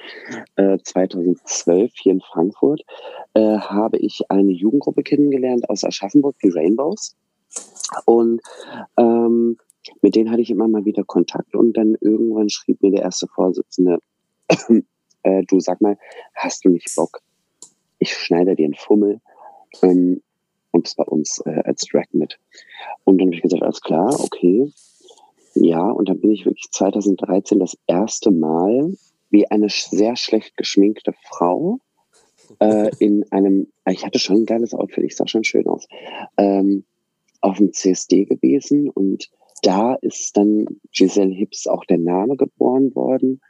äh, 0.56 0.78
2012 0.82 1.92
hier 1.94 2.12
in 2.12 2.20
Frankfurt, 2.20 2.82
äh, 3.34 3.58
habe 3.58 3.98
ich 3.98 4.22
eine 4.28 4.52
Jugendgruppe 4.52 5.02
kennengelernt 5.02 5.68
aus 5.68 5.84
Aschaffenburg, 5.84 6.36
die 6.42 6.50
Rainbows. 6.50 7.16
Und 8.06 8.40
ähm, 8.96 9.58
mit 10.00 10.14
denen 10.14 10.30
hatte 10.30 10.42
ich 10.42 10.50
immer 10.50 10.68
mal 10.68 10.84
wieder 10.84 11.04
Kontakt 11.04 11.54
und 11.54 11.76
dann 11.76 11.96
irgendwann 12.00 12.48
schrieb 12.48 12.82
mir 12.82 12.92
der 12.92 13.02
erste 13.02 13.26
Vorsitzende, 13.28 13.98
äh, 15.22 15.42
du 15.46 15.60
sag 15.60 15.80
mal, 15.80 15.98
hast 16.34 16.64
du 16.64 16.70
nicht 16.70 16.94
Bock? 16.96 17.20
Ich 17.98 18.14
schneide 18.14 18.56
dir 18.56 18.64
einen 18.64 18.74
Fummel 18.74 19.20
ähm, 19.82 20.22
und 20.70 20.86
es 20.86 20.94
bei 20.94 21.04
uns 21.04 21.42
äh, 21.44 21.62
als 21.64 21.82
Drag 21.82 22.06
mit. 22.12 22.38
Und 23.04 23.18
dann 23.18 23.28
habe 23.28 23.36
ich 23.36 23.42
gesagt, 23.42 23.62
alles 23.62 23.80
klar, 23.80 24.18
okay. 24.20 24.72
Ja, 25.54 25.90
und 25.90 26.08
dann 26.08 26.20
bin 26.20 26.32
ich 26.32 26.46
wirklich 26.46 26.70
2013 26.70 27.58
das 27.58 27.76
erste 27.86 28.30
Mal 28.30 28.94
wie 29.30 29.50
eine 29.50 29.68
sehr 29.68 30.16
schlecht 30.16 30.56
geschminkte 30.56 31.14
Frau 31.28 31.78
äh, 32.58 32.90
in 32.98 33.24
einem, 33.30 33.68
ich 33.88 34.04
hatte 34.04 34.18
schon 34.18 34.42
ein 34.42 34.46
geiles 34.46 34.74
Outfit, 34.74 35.04
ich 35.04 35.16
sah 35.16 35.26
schon 35.26 35.44
schön 35.44 35.66
aus, 35.66 35.86
ähm, 36.36 36.84
auf 37.40 37.58
dem 37.58 37.72
CSD 37.72 38.24
gewesen 38.24 38.88
und 38.88 39.30
da 39.62 39.94
ist 39.94 40.36
dann 40.36 40.66
Giselle 40.92 41.34
Hibbs 41.34 41.66
auch 41.66 41.84
der 41.84 41.98
Name 41.98 42.36
geboren 42.36 42.94
worden 42.94 43.40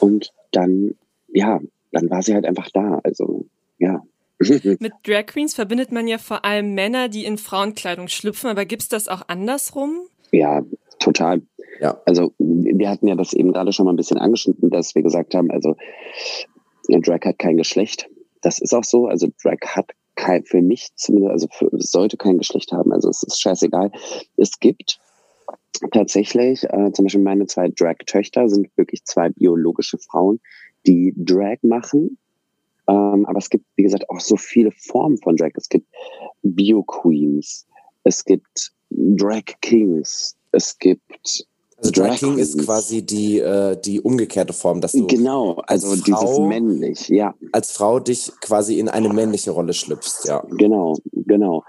und 0.00 0.32
dann, 0.52 0.94
ja, 1.28 1.60
dann 1.92 2.10
war 2.10 2.22
sie 2.22 2.34
halt 2.34 2.46
einfach 2.46 2.70
da. 2.70 3.00
Also, 3.02 3.46
ja. 3.78 4.02
Mit 4.38 4.92
Drag 5.04 5.26
Queens 5.26 5.54
verbindet 5.54 5.92
man 5.92 6.06
ja 6.08 6.18
vor 6.18 6.44
allem 6.44 6.74
Männer, 6.74 7.08
die 7.08 7.24
in 7.24 7.38
Frauenkleidung 7.38 8.08
schlüpfen, 8.08 8.50
aber 8.50 8.64
gibt's 8.64 8.88
das 8.88 9.08
auch 9.08 9.22
andersrum? 9.28 10.06
Ja, 10.30 10.62
total. 10.98 11.42
Ja. 11.80 12.00
Also 12.06 12.32
wir 12.38 12.88
hatten 12.88 13.08
ja 13.08 13.14
das 13.14 13.32
eben 13.32 13.52
gerade 13.52 13.72
schon 13.72 13.86
mal 13.86 13.92
ein 13.92 13.96
bisschen 13.96 14.18
angeschnitten, 14.18 14.70
dass 14.70 14.94
wir 14.94 15.02
gesagt 15.02 15.34
haben, 15.34 15.50
also 15.50 15.76
Drag 16.88 17.20
hat 17.24 17.38
kein 17.38 17.56
Geschlecht. 17.56 18.08
Das 18.42 18.58
ist 18.58 18.74
auch 18.74 18.84
so. 18.84 19.06
Also 19.06 19.28
Drag 19.42 19.58
hat 19.64 19.90
kein, 20.14 20.44
für 20.44 20.62
mich 20.62 20.88
zumindest, 20.94 21.32
also 21.32 21.48
für, 21.50 21.70
sollte 21.74 22.16
kein 22.16 22.38
Geschlecht 22.38 22.72
haben. 22.72 22.92
Also 22.92 23.08
es 23.08 23.22
ist 23.22 23.40
scheißegal. 23.40 23.90
Es 24.36 24.58
gibt 24.58 24.98
tatsächlich, 25.92 26.64
äh, 26.64 26.92
zum 26.92 27.04
Beispiel 27.04 27.22
meine 27.22 27.46
zwei 27.46 27.68
Drag-Töchter 27.68 28.48
sind 28.48 28.68
wirklich 28.76 29.04
zwei 29.04 29.28
biologische 29.28 29.98
Frauen, 29.98 30.40
die 30.86 31.12
Drag 31.16 31.58
machen. 31.62 32.18
Ähm, 32.88 33.26
aber 33.26 33.38
es 33.38 33.50
gibt, 33.50 33.66
wie 33.76 33.82
gesagt, 33.82 34.08
auch 34.08 34.20
so 34.20 34.36
viele 34.36 34.70
Formen 34.72 35.18
von 35.18 35.36
Drag. 35.36 35.50
Es 35.56 35.68
gibt 35.68 35.86
Bio-Queens, 36.42 37.66
es 38.04 38.24
gibt 38.24 38.72
Drag 38.90 39.44
Kings, 39.60 40.35
es 40.52 40.78
gibt 40.78 41.46
also 41.78 41.90
Drag 41.90 42.16
King 42.16 42.38
ist 42.38 42.58
quasi 42.64 43.04
die, 43.04 43.38
äh, 43.38 43.76
die 43.78 44.00
umgekehrte 44.00 44.54
Form, 44.54 44.80
dass 44.80 44.92
du 44.92 45.06
genau, 45.06 45.62
also 45.66 45.88
Frau, 45.88 46.04
dieses 46.04 46.38
männlich, 46.38 47.08
ja. 47.08 47.34
Als 47.52 47.72
Frau 47.72 48.00
dich 48.00 48.32
quasi 48.40 48.78
in 48.78 48.88
eine 48.88 49.10
männliche 49.10 49.50
Rolle 49.50 49.74
schlüpfst, 49.74 50.24
ja. 50.24 50.42
Genau, 50.52 50.96
genau. 51.12 51.64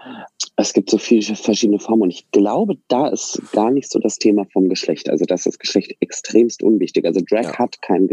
Es 0.56 0.72
gibt 0.72 0.90
so 0.90 0.98
viele 0.98 1.36
verschiedene 1.36 1.80
Formen 1.80 2.04
und 2.04 2.12
ich 2.12 2.32
glaube, 2.32 2.78
da 2.88 3.10
ist 3.10 3.42
gar 3.52 3.70
nicht 3.70 3.92
so 3.92 4.00
das 4.00 4.18
Thema 4.18 4.46
vom 4.54 4.70
Geschlecht. 4.70 5.10
Also 5.10 5.26
das 5.26 5.42
ist 5.42 5.48
das 5.48 5.60
Geschlecht 5.60 5.98
extremst 6.00 6.64
unwichtig. 6.64 7.06
Also 7.06 7.20
Drag 7.30 7.44
ja. 7.44 7.58
hat 7.58 7.82
kein 7.82 8.08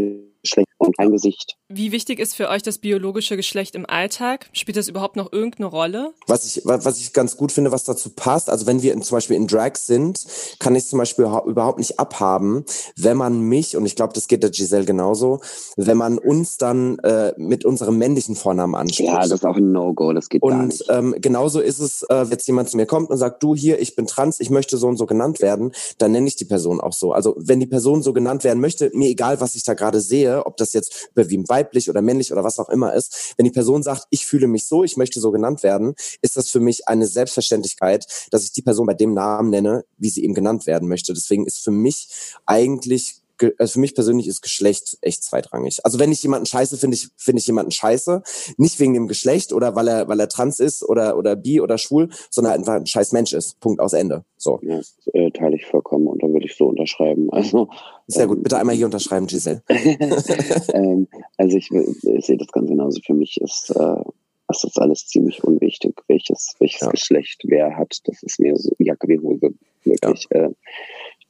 Geschlecht 0.44 0.68
und 0.78 0.96
kein 0.96 1.10
Gesicht. 1.10 1.56
Wie 1.68 1.92
wichtig 1.92 2.20
ist 2.20 2.36
für 2.36 2.50
euch 2.50 2.62
das 2.62 2.78
biologische 2.78 3.36
Geschlecht 3.36 3.74
im 3.74 3.86
Alltag? 3.86 4.48
Spielt 4.52 4.76
das 4.76 4.88
überhaupt 4.88 5.16
noch 5.16 5.32
irgendeine 5.32 5.66
Rolle? 5.66 6.12
Was 6.26 6.44
ich, 6.44 6.62
was 6.64 7.00
ich 7.00 7.12
ganz 7.12 7.36
gut 7.36 7.50
finde, 7.50 7.72
was 7.72 7.84
dazu 7.84 8.10
passt, 8.10 8.50
also 8.50 8.66
wenn 8.66 8.82
wir 8.82 8.92
in, 8.92 9.02
zum 9.02 9.16
Beispiel 9.16 9.36
in 9.36 9.46
Drag 9.46 9.76
sind, 9.76 10.24
kann 10.58 10.76
ich 10.76 10.86
zum 10.86 10.98
Beispiel 10.98 11.24
überhaupt 11.24 11.78
nicht 11.78 11.98
abhaben, 11.98 12.64
wenn 12.96 13.16
man 13.16 13.40
mich, 13.40 13.76
und 13.76 13.86
ich 13.86 13.96
glaube, 13.96 14.12
das 14.12 14.28
geht 14.28 14.42
der 14.42 14.50
Giselle 14.50 14.84
genauso, 14.84 15.40
wenn 15.76 15.96
man 15.96 16.18
uns 16.18 16.58
dann 16.58 16.98
äh, 17.00 17.32
mit 17.38 17.64
unserem 17.64 17.96
männlichen 17.96 18.36
Vornamen 18.36 18.74
anspricht. 18.74 19.08
Ja, 19.08 19.20
das 19.20 19.32
ist 19.32 19.46
auch 19.46 19.56
ein 19.56 19.72
No-Go, 19.72 20.12
das 20.12 20.28
geht 20.28 20.42
und, 20.42 20.50
gar 20.50 20.66
nicht. 20.66 20.88
Und 20.88 20.96
ähm, 20.96 21.14
genauso 21.18 21.60
ist 21.60 21.78
es, 21.78 22.02
äh, 22.10 22.24
jetzt 22.30 22.46
jemand 22.46 22.68
zu 22.68 22.76
mir 22.76 22.86
kommt 22.86 23.10
und 23.10 23.16
sagt, 23.16 23.42
du 23.42 23.54
hier, 23.54 23.80
ich 23.80 23.96
bin 23.96 24.06
trans, 24.06 24.40
ich 24.40 24.50
möchte 24.50 24.76
so 24.76 24.86
und 24.86 24.96
so 24.96 25.06
genannt 25.06 25.40
werden, 25.40 25.72
dann 25.98 26.12
nenne 26.12 26.28
ich 26.28 26.36
die 26.36 26.44
Person 26.44 26.80
auch 26.80 26.92
so. 26.92 27.12
Also 27.12 27.34
wenn 27.38 27.60
die 27.60 27.66
Person 27.66 28.02
so 28.02 28.12
genannt 28.12 28.44
werden 28.44 28.60
möchte, 28.60 28.90
mir 28.92 29.08
egal, 29.08 29.40
was 29.40 29.54
ich 29.54 29.64
da 29.64 29.74
gerade 29.74 30.00
sehe, 30.00 30.33
ob 30.42 30.56
das 30.56 30.72
jetzt 30.72 31.08
überwiegend 31.12 31.48
weiblich 31.48 31.90
oder 31.90 32.02
männlich 32.02 32.32
oder 32.32 32.44
was 32.44 32.58
auch 32.58 32.68
immer 32.68 32.94
ist, 32.94 33.34
wenn 33.36 33.44
die 33.44 33.50
Person 33.50 33.82
sagt, 33.82 34.06
ich 34.10 34.26
fühle 34.26 34.46
mich 34.46 34.66
so, 34.66 34.84
ich 34.84 34.96
möchte 34.96 35.20
so 35.20 35.30
genannt 35.30 35.62
werden, 35.62 35.94
ist 36.22 36.36
das 36.36 36.50
für 36.50 36.60
mich 36.60 36.88
eine 36.88 37.06
Selbstverständlichkeit, 37.06 38.06
dass 38.30 38.44
ich 38.44 38.52
die 38.52 38.62
Person 38.62 38.86
bei 38.86 38.94
dem 38.94 39.14
Namen 39.14 39.50
nenne, 39.50 39.84
wie 39.98 40.10
sie 40.10 40.24
eben 40.24 40.34
genannt 40.34 40.66
werden 40.66 40.88
möchte. 40.88 41.12
Deswegen 41.14 41.46
ist 41.46 41.62
für 41.62 41.70
mich 41.70 42.08
eigentlich 42.46 43.23
also 43.58 43.72
für 43.74 43.80
mich 43.80 43.94
persönlich 43.94 44.26
ist 44.28 44.42
Geschlecht 44.42 44.98
echt 45.00 45.24
zweitrangig. 45.24 45.78
Also 45.84 45.98
wenn 45.98 46.12
ich 46.12 46.22
jemanden 46.22 46.46
scheiße, 46.46 46.76
finde 46.76 46.96
ich, 46.96 47.08
finde 47.16 47.40
ich 47.40 47.46
jemanden 47.46 47.70
scheiße. 47.70 48.22
Nicht 48.56 48.78
wegen 48.80 48.94
dem 48.94 49.08
Geschlecht 49.08 49.52
oder 49.52 49.74
weil 49.74 49.88
er, 49.88 50.08
weil 50.08 50.20
er 50.20 50.28
trans 50.28 50.60
ist 50.60 50.82
oder, 50.82 51.16
oder 51.18 51.36
bi 51.36 51.60
oder 51.60 51.78
schwul, 51.78 52.08
sondern 52.30 52.54
einfach 52.54 52.74
ein 52.74 52.86
scheiß 52.86 53.12
Mensch 53.12 53.32
ist. 53.32 53.60
Punkt 53.60 53.80
aus 53.80 53.92
Ende. 53.92 54.24
So. 54.36 54.60
Ja, 54.62 54.80
äh, 55.12 55.30
teile 55.30 55.56
ich 55.56 55.66
vollkommen 55.66 56.06
und 56.06 56.22
da 56.22 56.28
würde 56.28 56.46
ich 56.46 56.56
so 56.56 56.66
unterschreiben. 56.66 57.32
Also. 57.32 57.68
Sehr 58.06 58.24
ähm, 58.24 58.28
gut. 58.28 58.42
Bitte 58.42 58.58
einmal 58.58 58.74
hier 58.74 58.86
unterschreiben, 58.86 59.26
Giselle. 59.26 59.62
ähm, 59.68 61.08
also 61.36 61.56
ich, 61.56 61.70
ich 61.70 62.26
sehe 62.26 62.36
das 62.36 62.48
ganz 62.48 62.68
genauso. 62.68 63.00
Für 63.04 63.14
mich 63.14 63.40
ist, 63.40 63.70
äh, 63.70 64.04
das 64.48 64.64
ist 64.64 64.78
alles 64.78 65.06
ziemlich 65.06 65.42
unwichtig, 65.42 66.00
welches, 66.08 66.54
welches 66.58 66.82
ja. 66.82 66.90
Geschlecht 66.90 67.42
wer 67.44 67.76
hat. 67.76 67.98
Das 68.04 68.22
ist 68.22 68.38
mir 68.38 68.56
so 68.56 68.70
Jacke 68.78 69.08
wie 69.08 69.18
Hose. 69.18 69.54
Wirklich. 69.84 70.28
Ja. 70.32 70.46
Äh, 70.46 70.50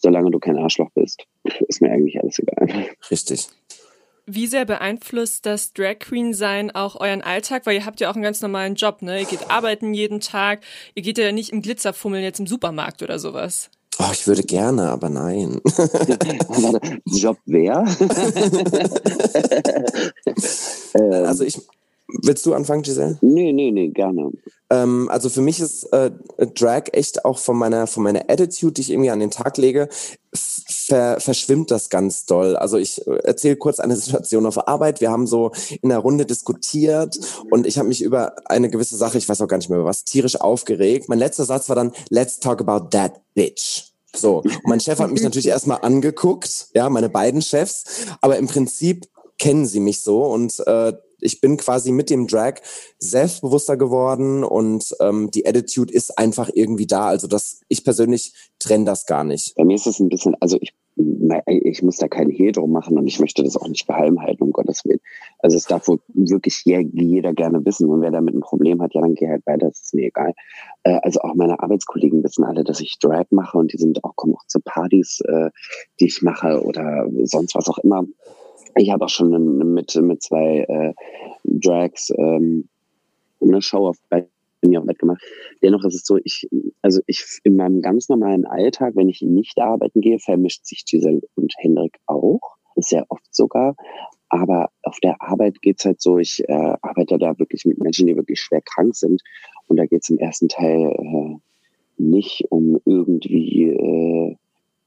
solange 0.04 0.30
du 0.30 0.38
kein 0.38 0.56
Arschloch 0.56 0.90
bist, 0.94 1.26
ist 1.68 1.82
mir 1.82 1.90
eigentlich 1.90 2.20
alles 2.22 2.38
egal. 2.38 2.86
Richtig. 3.10 3.48
Wie 4.26 4.46
sehr 4.46 4.64
beeinflusst 4.64 5.44
das 5.44 5.74
Drag 5.74 5.98
Queen 5.98 6.32
sein 6.32 6.70
auch 6.74 6.98
euren 6.98 7.20
Alltag? 7.20 7.66
Weil 7.66 7.74
ihr 7.74 7.84
habt 7.84 8.00
ja 8.00 8.10
auch 8.10 8.14
einen 8.14 8.22
ganz 8.22 8.40
normalen 8.40 8.74
Job, 8.74 9.02
ne? 9.02 9.20
Ihr 9.20 9.26
geht 9.26 9.50
arbeiten 9.50 9.92
jeden 9.92 10.20
Tag. 10.20 10.60
Ihr 10.94 11.02
geht 11.02 11.18
ja 11.18 11.30
nicht 11.30 11.50
im 11.50 11.60
Glitzerfummeln 11.60 12.22
jetzt 12.22 12.40
im 12.40 12.46
Supermarkt 12.46 13.02
oder 13.02 13.18
sowas. 13.18 13.70
Oh, 13.98 14.10
ich 14.12 14.26
würde 14.26 14.42
gerne, 14.42 14.88
aber 14.90 15.10
nein. 15.10 15.60
Job 17.04 17.36
wer? 17.44 17.84
also 21.26 21.44
ich, 21.44 21.60
Willst 22.22 22.46
du 22.46 22.54
anfangen, 22.54 22.82
Giselle? 22.82 23.18
Nee, 23.20 23.52
nee, 23.52 23.70
nee, 23.70 23.88
gerne. 23.88 24.30
Ähm, 24.70 25.08
also 25.10 25.28
für 25.28 25.40
mich 25.40 25.60
ist 25.60 25.84
äh, 25.92 26.10
Drag 26.54 26.84
echt 26.92 27.24
auch 27.24 27.38
von 27.38 27.56
meiner, 27.56 27.86
von 27.86 28.02
meiner 28.02 28.30
Attitude, 28.30 28.72
die 28.72 28.82
ich 28.82 28.90
irgendwie 28.90 29.10
an 29.10 29.20
den 29.20 29.30
Tag 29.30 29.56
lege, 29.58 29.88
ver, 30.34 31.20
verschwimmt 31.20 31.70
das 31.70 31.90
ganz 31.90 32.24
doll. 32.26 32.56
Also 32.56 32.78
ich 32.78 33.06
äh, 33.06 33.16
erzähle 33.24 33.56
kurz 33.56 33.80
eine 33.80 33.96
Situation 33.96 34.46
auf 34.46 34.68
Arbeit. 34.68 35.00
Wir 35.00 35.10
haben 35.10 35.26
so 35.26 35.52
in 35.82 35.88
der 35.88 35.98
Runde 35.98 36.26
diskutiert 36.26 37.18
und 37.50 37.66
ich 37.66 37.78
habe 37.78 37.88
mich 37.88 38.02
über 38.02 38.34
eine 38.46 38.70
gewisse 38.70 38.96
Sache, 38.96 39.18
ich 39.18 39.28
weiß 39.28 39.40
auch 39.42 39.48
gar 39.48 39.58
nicht 39.58 39.68
mehr 39.68 39.78
über 39.78 39.88
was, 39.88 40.04
tierisch 40.04 40.40
aufgeregt. 40.40 41.08
Mein 41.08 41.18
letzter 41.18 41.44
Satz 41.44 41.68
war 41.68 41.76
dann, 41.76 41.92
let's 42.10 42.38
talk 42.38 42.60
about 42.60 42.88
that 42.90 43.20
bitch. 43.34 43.90
So, 44.16 44.38
und 44.38 44.64
mein 44.66 44.80
Chef 44.80 45.00
hat 45.00 45.10
mich 45.10 45.22
natürlich 45.22 45.48
erstmal 45.48 45.78
angeguckt, 45.82 46.68
ja, 46.74 46.88
meine 46.88 47.08
beiden 47.08 47.42
Chefs, 47.42 48.06
aber 48.20 48.38
im 48.38 48.46
Prinzip 48.46 49.08
kennen 49.38 49.66
sie 49.66 49.80
mich 49.80 50.00
so 50.00 50.22
und 50.22 50.60
äh, 50.66 50.92
ich 51.20 51.40
bin 51.40 51.56
quasi 51.56 51.92
mit 51.92 52.10
dem 52.10 52.26
Drag 52.26 52.54
selbstbewusster 52.98 53.76
geworden 53.76 54.44
und 54.44 54.94
ähm, 55.00 55.30
die 55.30 55.46
Attitude 55.46 55.92
ist 55.92 56.18
einfach 56.18 56.50
irgendwie 56.52 56.86
da. 56.86 57.06
Also 57.06 57.26
das, 57.26 57.60
ich 57.68 57.84
persönlich 57.84 58.32
trenne 58.58 58.84
das 58.84 59.06
gar 59.06 59.24
nicht. 59.24 59.54
Bei 59.56 59.64
mir 59.64 59.74
ist 59.74 59.86
es 59.86 60.00
ein 60.00 60.08
bisschen, 60.08 60.36
also 60.40 60.58
ich 60.60 60.74
ich 61.46 61.82
muss 61.82 61.96
da 61.96 62.08
keinen 62.08 62.30
Hehl 62.30 62.52
drum 62.52 62.72
machen 62.72 62.96
und 62.98 63.06
ich 63.06 63.18
möchte 63.18 63.42
das 63.42 63.56
auch 63.56 63.66
nicht 63.66 63.86
geheim 63.86 64.20
halten, 64.20 64.42
um 64.44 64.52
Gottes 64.52 64.84
Willen. 64.84 65.00
Also 65.38 65.56
es 65.56 65.64
darf 65.64 65.88
wohl 65.88 65.98
wirklich 66.08 66.62
jeder 66.64 67.32
gerne 67.32 67.64
wissen 67.64 67.88
und 67.88 68.00
wer 68.00 68.10
damit 68.10 68.34
ein 68.34 68.40
Problem 68.40 68.80
hat, 68.80 68.94
ja, 68.94 69.00
dann 69.00 69.14
geh 69.14 69.28
halt 69.28 69.44
weiter, 69.46 69.68
das 69.68 69.80
ist 69.80 69.94
mir 69.94 70.06
egal. 70.06 70.32
Äh, 70.84 71.00
also 71.02 71.20
auch 71.20 71.34
meine 71.34 71.60
Arbeitskollegen 71.60 72.22
wissen 72.22 72.44
alle, 72.44 72.64
dass 72.64 72.80
ich 72.80 72.98
Drag 73.00 73.26
mache 73.30 73.58
und 73.58 73.72
die 73.72 73.78
sind 73.78 74.04
auch, 74.04 74.14
kommen 74.16 74.34
auch 74.34 74.46
zu 74.46 74.60
Partys, 74.60 75.20
äh, 75.26 75.50
die 76.00 76.06
ich 76.06 76.22
mache 76.22 76.62
oder 76.62 77.08
sonst 77.24 77.54
was 77.54 77.68
auch 77.68 77.78
immer. 77.78 78.04
Ich 78.76 78.90
habe 78.90 79.04
auch 79.04 79.10
schon 79.10 79.72
mit, 79.74 79.94
mit 79.94 80.22
zwei 80.22 80.64
äh, 80.68 80.94
Drags 81.44 82.10
ähm, 82.16 82.68
eine 83.40 83.62
Show 83.62 83.88
auf 83.88 83.96
bei 84.08 84.26
mir 84.66 84.80
auf 84.80 84.86
Bett 84.86 84.98
gemacht. 84.98 85.22
Dennoch 85.62 85.84
ist 85.84 85.94
es 85.94 86.06
so, 86.06 86.18
ich, 86.22 86.48
also 86.82 87.00
ich 87.06 87.24
in 87.44 87.56
meinem 87.56 87.82
ganz 87.82 88.08
normalen 88.08 88.46
Alltag, 88.46 88.96
wenn 88.96 89.08
ich 89.08 89.22
nicht 89.22 89.58
arbeiten 89.60 90.00
gehe, 90.00 90.18
vermischt 90.18 90.64
sich 90.64 90.84
Giselle 90.86 91.20
und 91.34 91.52
Hendrik 91.58 91.98
auch. 92.06 92.40
Sehr 92.76 93.04
oft 93.08 93.34
sogar. 93.34 93.76
Aber 94.28 94.70
auf 94.82 94.98
der 95.00 95.20
Arbeit 95.20 95.62
geht's 95.62 95.84
halt 95.84 96.00
so, 96.00 96.18
ich 96.18 96.42
äh, 96.48 96.76
arbeite 96.82 97.18
da 97.18 97.38
wirklich 97.38 97.64
mit 97.64 97.78
Menschen, 97.78 98.06
die 98.06 98.16
wirklich 98.16 98.40
schwer 98.40 98.62
krank 98.62 98.96
sind. 98.96 99.22
Und 99.68 99.76
da 99.76 99.86
geht's 99.86 100.10
im 100.10 100.18
ersten 100.18 100.48
Teil 100.48 100.90
äh, 100.90 101.36
nicht 101.98 102.46
um 102.50 102.80
irgendwie 102.84 103.68
äh, 103.68 104.36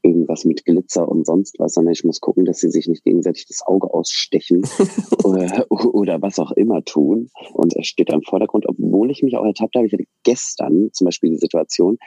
irgendwas 0.08 0.46
mit 0.46 0.66
Glitzer 0.66 1.08
und 1.08 1.26
sonst 1.26 1.60
was, 1.60 1.74
sondern 1.74 1.94
ich 1.94 2.04
muss 2.04 2.22
gucken, 2.22 2.46
dass 2.46 2.60
sie 2.60 2.70
sich 2.70 2.88
nicht 2.88 3.04
gegenseitig 3.04 3.46
das 3.48 3.66
Auge 3.66 3.94
ausstechen 3.94 4.64
oder, 5.24 5.66
oder 5.70 6.22
was 6.22 6.40
auch 6.40 6.52
immer 6.52 6.84
tun. 6.84 7.30
Und 7.54 7.76
es 7.76 7.88
steht 7.88 8.12
im 8.12 8.24
Vordergrund, 8.24 8.66
obwohl 8.68 9.12
ich 9.12 9.24
mich 9.24 9.38
auch 9.38 9.46
ertappt 9.46 9.76
habe, 9.76 9.88
ich 9.88 9.94
hatte 9.94 10.06
gestern 10.24 10.90
zum 10.94 11.06
Beispiel 11.06 11.32
die 11.32 11.38
Situation, 11.38 11.98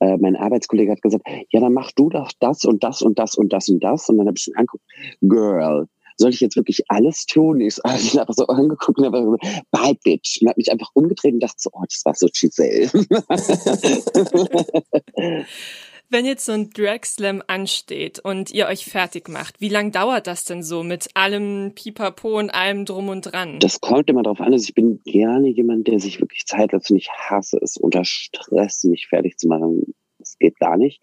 äh, 0.00 0.16
mein 0.16 0.36
Arbeitskollege 0.36 0.92
hat 0.92 1.02
gesagt, 1.02 1.26
ja, 1.50 1.60
dann 1.60 1.74
mach 1.74 1.92
du 1.92 2.08
doch 2.08 2.30
das 2.40 2.64
und 2.64 2.82
das 2.82 3.02
und 3.02 3.18
das 3.18 3.36
und 3.36 3.52
das 3.52 3.68
und 3.68 3.84
das. 3.84 4.08
Und 4.08 4.16
dann 4.18 4.26
habe 4.26 4.36
ich 4.36 4.44
schon 4.44 4.56
angeguckt, 4.56 4.84
Girl, 5.20 5.86
soll 6.16 6.30
ich 6.30 6.40
jetzt 6.40 6.56
wirklich 6.56 6.82
alles 6.88 7.26
tun? 7.26 7.60
Ich, 7.60 7.78
habe 7.84 7.98
ihn 7.98 8.18
einfach 8.18 8.34
so 8.34 8.46
angeguckt 8.46 8.98
und 8.98 9.04
habe 9.06 9.38
gesagt, 9.38 9.62
bye 9.70 9.96
bitch. 10.04 10.40
Und 10.40 10.48
habe 10.48 10.58
mich 10.58 10.70
einfach 10.70 10.90
umgedreht 10.94 11.34
und 11.34 11.42
dachte 11.42 11.56
so, 11.58 11.70
oh, 11.72 11.84
das 11.88 12.02
war 12.04 12.14
so 12.14 12.28
Giselle. 12.32 12.90
Wenn 16.12 16.26
jetzt 16.26 16.44
so 16.44 16.50
ein 16.50 16.70
Drag 16.70 17.04
Slam 17.04 17.40
ansteht 17.46 18.18
und 18.18 18.50
ihr 18.50 18.66
euch 18.66 18.84
fertig 18.84 19.28
macht, 19.28 19.60
wie 19.60 19.68
lang 19.68 19.92
dauert 19.92 20.26
das 20.26 20.44
denn 20.44 20.64
so 20.64 20.82
mit 20.82 21.08
allem 21.14 21.70
Pipapo 21.76 22.36
und 22.36 22.50
allem 22.50 22.84
drum 22.84 23.08
und 23.08 23.22
dran? 23.22 23.60
Das 23.60 23.80
kommt 23.80 24.10
immer 24.10 24.24
darauf 24.24 24.40
an. 24.40 24.52
Also 24.52 24.64
ich 24.64 24.74
bin 24.74 25.00
gerne 25.04 25.46
jemand, 25.46 25.86
der 25.86 26.00
sich 26.00 26.20
wirklich 26.20 26.46
Zeit 26.46 26.74
und 26.74 26.90
ich 26.90 27.10
hasse 27.10 27.58
es, 27.62 27.76
unter 27.76 28.04
Stress 28.04 28.82
mich 28.82 29.06
fertig 29.06 29.38
zu 29.38 29.46
machen. 29.46 29.94
Das 30.18 30.36
geht 30.36 30.58
gar 30.58 30.76
nicht. 30.76 31.00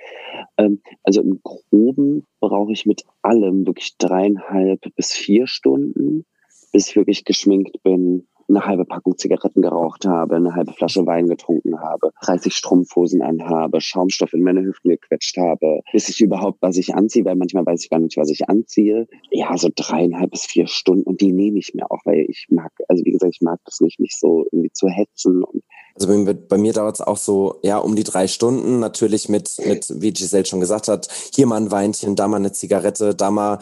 Ähm, 0.57 0.81
also 1.03 1.21
im 1.21 1.39
Groben 1.41 2.25
brauche 2.41 2.73
ich 2.73 2.85
mit 2.85 3.05
allem 3.21 3.65
wirklich 3.65 3.95
dreieinhalb 3.97 4.93
bis 4.97 5.13
vier 5.13 5.47
Stunden, 5.47 6.25
bis 6.73 6.89
ich 6.89 6.97
wirklich 6.97 7.23
geschminkt 7.23 7.81
bin, 7.81 8.27
eine 8.49 8.65
halbe 8.65 8.85
Packung 8.85 9.17
Zigaretten 9.17 9.61
geraucht 9.61 10.05
habe, 10.05 10.35
eine 10.35 10.55
halbe 10.55 10.73
Flasche 10.73 11.05
Wein 11.05 11.27
getrunken 11.27 11.79
habe, 11.79 12.11
30 12.21 12.53
Strumpfhosen 12.53 13.21
anhabe, 13.21 13.81
Schaumstoff 13.81 14.33
in 14.33 14.43
meine 14.43 14.63
Hüften 14.63 14.89
gequetscht 14.89 15.37
habe, 15.37 15.81
bis 15.91 16.09
ich 16.09 16.21
überhaupt 16.21 16.61
was 16.61 16.77
ich 16.77 16.95
anziehe, 16.95 17.25
weil 17.25 17.35
manchmal 17.35 17.65
weiß 17.65 17.83
ich 17.83 17.89
gar 17.89 17.99
nicht, 17.99 18.17
was 18.17 18.29
ich 18.29 18.49
anziehe. 18.49 19.07
Ja, 19.31 19.57
so 19.57 19.69
dreieinhalb 19.73 20.31
bis 20.31 20.45
vier 20.45 20.67
Stunden 20.67 21.03
und 21.03 21.21
die 21.21 21.31
nehme 21.31 21.59
ich 21.59 21.73
mir 21.73 21.89
auch, 21.91 22.01
weil 22.05 22.25
ich 22.27 22.47
mag, 22.49 22.71
also 22.87 23.03
wie 23.05 23.11
gesagt, 23.11 23.35
ich 23.35 23.41
mag 23.41 23.59
das 23.65 23.81
nicht, 23.81 23.99
mich 23.99 24.17
so 24.17 24.45
irgendwie 24.51 24.71
zu 24.71 24.87
hetzen 24.87 25.43
und 25.43 25.63
also 25.99 26.25
bei, 26.25 26.33
bei 26.33 26.57
mir 26.57 26.73
dauert 26.73 26.95
es 26.95 27.01
auch 27.01 27.17
so, 27.17 27.59
ja, 27.63 27.77
um 27.77 27.95
die 27.95 28.03
drei 28.03 28.27
Stunden. 28.27 28.79
Natürlich 28.79 29.29
mit, 29.29 29.59
mit, 29.65 29.91
wie 30.01 30.11
Giselle 30.11 30.45
schon 30.45 30.59
gesagt 30.59 30.87
hat, 30.87 31.07
hier 31.33 31.47
mal 31.47 31.57
ein 31.57 31.71
Weinchen, 31.71 32.15
da 32.15 32.27
mal 32.27 32.37
eine 32.37 32.51
Zigarette, 32.51 33.15
da 33.15 33.31
mal, 33.31 33.59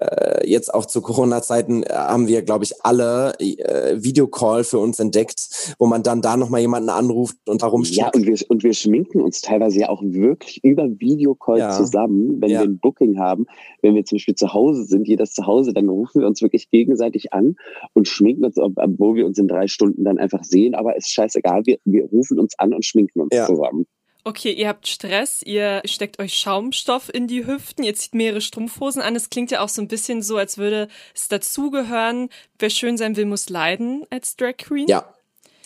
äh, 0.00 0.48
jetzt 0.48 0.72
auch 0.74 0.86
zu 0.86 1.00
Corona-Zeiten 1.00 1.84
äh, 1.84 1.92
haben 1.92 2.26
wir, 2.26 2.42
glaube 2.42 2.64
ich, 2.64 2.84
alle 2.84 3.34
äh, 3.38 4.02
Videocall 4.02 4.64
für 4.64 4.78
uns 4.78 4.98
entdeckt, 4.98 5.74
wo 5.78 5.86
man 5.86 6.02
dann 6.02 6.22
da 6.22 6.36
nochmal 6.36 6.60
jemanden 6.60 6.90
anruft 6.90 7.36
und 7.46 7.62
darum 7.62 7.82
Ja, 7.84 8.10
und 8.14 8.26
wir, 8.26 8.36
und 8.48 8.62
wir 8.64 8.74
schminken 8.74 9.20
uns 9.20 9.40
teilweise 9.40 9.80
ja 9.80 9.88
auch 9.88 10.02
wirklich 10.02 10.62
über 10.64 10.88
Videocall 10.98 11.58
ja. 11.58 11.70
zusammen, 11.70 12.40
wenn 12.40 12.50
ja. 12.50 12.60
wir 12.60 12.68
ein 12.68 12.78
Booking 12.78 13.18
haben. 13.18 13.46
Wenn 13.82 13.94
wir 13.94 14.04
zum 14.04 14.16
Beispiel 14.16 14.34
zu 14.34 14.52
Hause 14.52 14.84
sind, 14.84 15.06
jeder 15.06 15.24
zu 15.26 15.46
Hause, 15.46 15.72
dann 15.72 15.88
rufen 15.88 16.20
wir 16.20 16.26
uns 16.26 16.42
wirklich 16.42 16.70
gegenseitig 16.70 17.32
an 17.32 17.56
und 17.94 18.08
schminken 18.08 18.44
uns, 18.44 18.58
obwohl 18.58 19.14
wir 19.14 19.26
uns 19.26 19.38
in 19.38 19.48
drei 19.48 19.68
Stunden 19.68 20.04
dann 20.04 20.18
einfach 20.18 20.42
sehen. 20.42 20.74
Aber 20.74 20.96
ist 20.96 21.12
scheißegal, 21.12 21.66
wir 21.66 21.75
wir, 21.84 22.04
rufen 22.06 22.38
uns 22.38 22.58
an 22.58 22.74
und 22.74 22.84
schminken 22.84 23.20
uns 23.20 23.34
ja. 23.34 23.46
zusammen. 23.46 23.86
Okay, 24.24 24.50
ihr 24.50 24.66
habt 24.66 24.88
Stress, 24.88 25.40
ihr 25.44 25.82
steckt 25.84 26.18
euch 26.18 26.34
Schaumstoff 26.34 27.14
in 27.14 27.28
die 27.28 27.46
Hüften, 27.46 27.84
ihr 27.84 27.94
zieht 27.94 28.12
mehrere 28.12 28.40
Strumpfhosen 28.40 29.00
an. 29.00 29.14
Es 29.14 29.30
klingt 29.30 29.52
ja 29.52 29.60
auch 29.60 29.68
so 29.68 29.80
ein 29.80 29.86
bisschen 29.86 30.20
so, 30.20 30.36
als 30.36 30.58
würde 30.58 30.88
es 31.14 31.28
dazugehören, 31.28 32.28
wer 32.58 32.70
schön 32.70 32.96
sein 32.96 33.16
will, 33.16 33.26
muss 33.26 33.48
leiden 33.48 34.04
als 34.10 34.34
Drag 34.34 34.56
Queen. 34.56 34.88
Ja. 34.88 35.14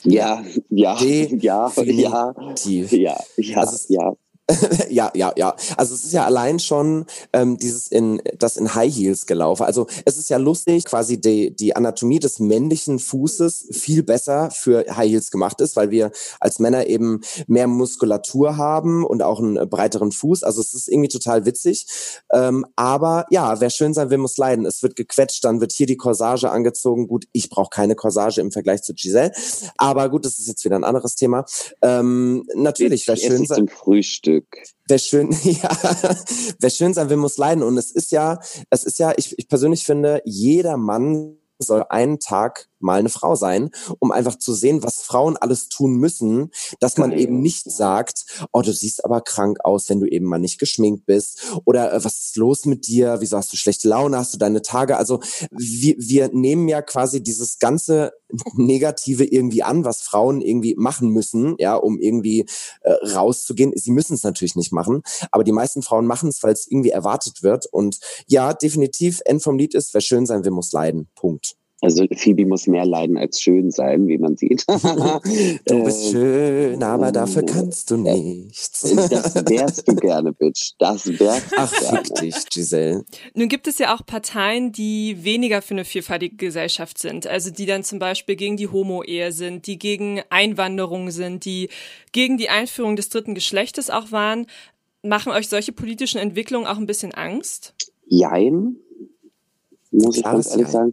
Ja, 0.02 0.44
ja, 0.68 0.98
ja, 1.02 1.30
ja, 1.40 1.72
ja, 1.76 2.34
ja, 2.64 3.20
ja, 3.36 3.60
also 3.60 3.94
ja. 3.94 4.14
ja, 4.90 5.10
ja, 5.14 5.32
ja. 5.36 5.54
Also 5.76 5.94
es 5.94 6.04
ist 6.04 6.12
ja 6.12 6.24
allein 6.24 6.58
schon 6.58 7.06
ähm, 7.32 7.58
dieses 7.58 7.88
in 7.88 8.20
das 8.38 8.56
in 8.56 8.74
High 8.74 8.94
Heels 8.94 9.26
gelaufen. 9.26 9.64
Also 9.64 9.86
es 10.04 10.18
ist 10.18 10.30
ja 10.30 10.38
lustig, 10.38 10.84
quasi 10.84 11.20
die, 11.20 11.54
die 11.54 11.76
Anatomie 11.76 12.18
des 12.18 12.38
männlichen 12.38 12.98
Fußes 12.98 13.68
viel 13.72 14.02
besser 14.02 14.50
für 14.50 14.84
High 14.96 15.10
Heels 15.10 15.30
gemacht 15.30 15.60
ist, 15.60 15.76
weil 15.76 15.90
wir 15.90 16.10
als 16.40 16.58
Männer 16.58 16.86
eben 16.86 17.20
mehr 17.46 17.66
Muskulatur 17.66 18.56
haben 18.56 19.04
und 19.04 19.22
auch 19.22 19.40
einen 19.40 19.68
breiteren 19.68 20.12
Fuß. 20.12 20.42
Also 20.42 20.60
es 20.60 20.74
ist 20.74 20.88
irgendwie 20.88 21.08
total 21.08 21.46
witzig. 21.46 21.86
Ähm, 22.32 22.66
aber 22.76 23.26
ja, 23.30 23.60
wer 23.60 23.70
schön 23.70 23.94
sein 23.94 24.10
will, 24.10 24.18
muss 24.18 24.36
leiden. 24.36 24.66
Es 24.66 24.82
wird 24.82 24.96
gequetscht, 24.96 25.44
dann 25.44 25.60
wird 25.60 25.72
hier 25.72 25.86
die 25.86 25.96
Corsage 25.96 26.50
angezogen. 26.50 27.06
Gut, 27.06 27.26
ich 27.32 27.50
brauche 27.50 27.70
keine 27.70 27.94
Corsage 27.94 28.40
im 28.40 28.52
Vergleich 28.52 28.82
zu 28.82 28.94
Giselle. 28.94 29.32
Aber 29.76 30.08
gut, 30.08 30.24
das 30.24 30.38
ist 30.38 30.48
jetzt 30.48 30.64
wieder 30.64 30.76
ein 30.76 30.84
anderes 30.84 31.14
Thema. 31.14 31.44
Ähm, 31.82 32.46
natürlich, 32.54 33.06
wer 33.08 33.16
schön 33.16 33.46
sein. 33.46 33.68
Frühstück. 33.68 34.39
Glück. 34.48 34.62
Wer 34.88 34.98
schön, 34.98 35.30
ja, 35.42 35.70
wer 36.58 36.70
schön 36.70 36.94
sein 36.94 37.10
will, 37.10 37.16
muss 37.16 37.36
leiden. 37.36 37.62
Und 37.62 37.76
es 37.76 37.90
ist 37.90 38.12
ja, 38.12 38.38
es 38.70 38.84
ist 38.84 38.98
ja, 38.98 39.12
ich, 39.16 39.38
ich 39.38 39.48
persönlich 39.48 39.84
finde, 39.84 40.22
jeder 40.24 40.76
Mann 40.76 41.36
soll 41.58 41.84
einen 41.88 42.18
Tag 42.18 42.69
mal 42.80 42.98
eine 42.98 43.08
Frau 43.08 43.34
sein, 43.34 43.70
um 43.98 44.12
einfach 44.12 44.36
zu 44.36 44.54
sehen, 44.54 44.82
was 44.82 45.02
Frauen 45.02 45.36
alles 45.36 45.68
tun 45.68 45.94
müssen, 45.94 46.50
dass 46.80 46.98
man 46.98 47.12
eben 47.12 47.40
nicht 47.40 47.70
sagt, 47.70 48.24
oh, 48.52 48.62
du 48.62 48.72
siehst 48.72 49.04
aber 49.04 49.20
krank 49.20 49.58
aus, 49.64 49.88
wenn 49.88 50.00
du 50.00 50.06
eben 50.06 50.26
mal 50.26 50.38
nicht 50.38 50.58
geschminkt 50.58 51.06
bist. 51.06 51.42
Oder 51.64 51.92
äh, 51.92 52.04
was 52.04 52.18
ist 52.20 52.36
los 52.36 52.64
mit 52.64 52.86
dir, 52.86 53.16
wieso 53.20 53.36
hast 53.36 53.52
du 53.52 53.56
schlechte 53.56 53.88
Laune, 53.88 54.16
hast 54.16 54.34
du 54.34 54.38
deine 54.38 54.62
Tage, 54.62 54.96
also 54.96 55.20
wir, 55.50 55.94
wir 55.98 56.30
nehmen 56.32 56.68
ja 56.68 56.82
quasi 56.82 57.22
dieses 57.22 57.58
ganze 57.58 58.12
Negative 58.54 59.24
irgendwie 59.24 59.62
an, 59.62 59.84
was 59.84 60.00
Frauen 60.00 60.40
irgendwie 60.40 60.74
machen 60.76 61.10
müssen, 61.10 61.56
ja, 61.58 61.76
um 61.76 61.98
irgendwie 61.98 62.46
äh, 62.82 62.92
rauszugehen. 63.14 63.72
Sie 63.74 63.90
müssen 63.90 64.14
es 64.14 64.22
natürlich 64.22 64.56
nicht 64.56 64.72
machen, 64.72 65.02
aber 65.30 65.44
die 65.44 65.52
meisten 65.52 65.82
Frauen 65.82 66.06
machen 66.06 66.28
es, 66.28 66.42
weil 66.42 66.52
es 66.52 66.66
irgendwie 66.66 66.90
erwartet 66.90 67.42
wird. 67.42 67.66
Und 67.66 67.98
ja, 68.26 68.52
definitiv, 68.54 69.20
End 69.24 69.42
vom 69.42 69.58
Lied 69.58 69.74
ist, 69.74 69.94
wer 69.94 70.00
schön 70.00 70.26
sein 70.26 70.44
will, 70.44 70.52
muss 70.52 70.72
leiden. 70.72 71.08
Punkt. 71.14 71.59
Also 71.82 72.06
Phoebe 72.14 72.44
muss 72.44 72.66
mehr 72.66 72.84
leiden 72.84 73.16
als 73.16 73.40
schön 73.40 73.70
sein, 73.70 74.06
wie 74.06 74.18
man 74.18 74.36
sieht. 74.36 74.64
du 74.68 75.84
bist 75.84 76.08
äh, 76.08 76.10
schön, 76.12 76.82
aber 76.82 77.10
dafür 77.10 77.42
kannst 77.42 77.90
du 77.90 77.96
nichts. 77.96 78.82
das 78.82 79.34
wärst 79.34 79.88
du 79.88 79.94
gerne, 79.94 80.32
Bitch. 80.32 80.72
Das 80.78 81.06
wärst 81.06 81.52
du 81.52 81.56
Ach, 81.56 81.72
fick 81.72 82.14
dich, 82.16 82.34
Giselle. 82.52 83.04
Nun 83.34 83.48
gibt 83.48 83.66
es 83.66 83.78
ja 83.78 83.94
auch 83.94 84.04
Parteien, 84.04 84.72
die 84.72 85.24
weniger 85.24 85.62
für 85.62 85.72
eine 85.74 85.86
vielfältige 85.86 86.36
Gesellschaft 86.36 86.98
sind. 86.98 87.26
Also 87.26 87.50
die 87.50 87.66
dann 87.66 87.82
zum 87.82 87.98
Beispiel 87.98 88.36
gegen 88.36 88.58
die 88.58 88.68
Homo-Ehe 88.68 89.32
sind, 89.32 89.66
die 89.66 89.78
gegen 89.78 90.20
Einwanderung 90.28 91.10
sind, 91.10 91.46
die 91.46 91.70
gegen 92.12 92.36
die 92.36 92.50
Einführung 92.50 92.96
des 92.96 93.08
dritten 93.08 93.34
Geschlechtes 93.34 93.88
auch 93.88 94.12
waren. 94.12 94.46
Machen 95.02 95.32
euch 95.32 95.48
solche 95.48 95.72
politischen 95.72 96.18
Entwicklungen 96.18 96.66
auch 96.66 96.76
ein 96.76 96.86
bisschen 96.86 97.14
Angst? 97.14 97.74
Jein 98.06 98.76
muss 99.90 100.16
ich 100.16 100.24
ganz 100.24 100.50
ehrlich 100.50 100.72
Jein. 100.72 100.92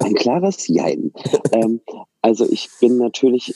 Ein 0.00 0.14
klares 0.14 0.66
Jein. 0.68 1.12
ähm, 1.52 1.80
also 2.20 2.46
ich 2.50 2.68
bin 2.80 2.98
natürlich 2.98 3.54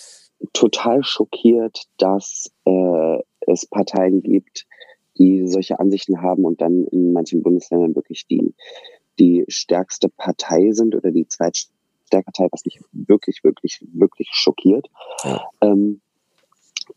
total 0.52 1.02
schockiert, 1.02 1.84
dass 1.98 2.50
äh, 2.64 3.18
es 3.46 3.66
Parteien 3.66 4.22
gibt, 4.22 4.66
die 5.18 5.46
solche 5.46 5.78
Ansichten 5.80 6.20
haben 6.20 6.44
und 6.44 6.60
dann 6.60 6.84
in 6.84 7.12
manchen 7.12 7.42
Bundesländern 7.42 7.94
wirklich 7.94 8.26
die, 8.26 8.54
die 9.18 9.44
stärkste 9.48 10.08
Partei 10.08 10.72
sind 10.72 10.94
oder 10.94 11.10
die 11.10 11.26
zweitstärkste 11.26 11.72
Partei, 12.10 12.48
was 12.50 12.64
mich 12.64 12.80
wirklich, 12.92 13.42
wirklich, 13.42 13.80
wirklich 13.92 14.28
schockiert. 14.32 14.88
Ja. 15.24 15.44
Ähm, 15.62 16.00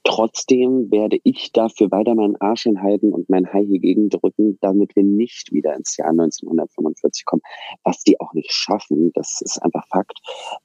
Trotzdem 0.03 0.91
werde 0.91 1.19
ich 1.23 1.51
dafür 1.51 1.91
weiter 1.91 2.15
meinen 2.15 2.35
Arsch 2.37 2.63
hinhalten 2.63 3.13
und 3.13 3.29
mein 3.29 3.51
Hai 3.51 3.65
hier 3.65 3.79
gegendrücken, 3.79 4.57
damit 4.61 4.95
wir 4.95 5.03
nicht 5.03 5.51
wieder 5.51 5.75
ins 5.75 5.97
Jahr 5.97 6.09
1945 6.09 7.25
kommen, 7.25 7.41
was 7.83 8.03
die 8.03 8.19
auch 8.19 8.33
nicht 8.33 8.51
schaffen. 8.51 9.11
Das 9.13 9.41
ist 9.41 9.61
einfach 9.61 9.87
Fakt. 9.87 10.19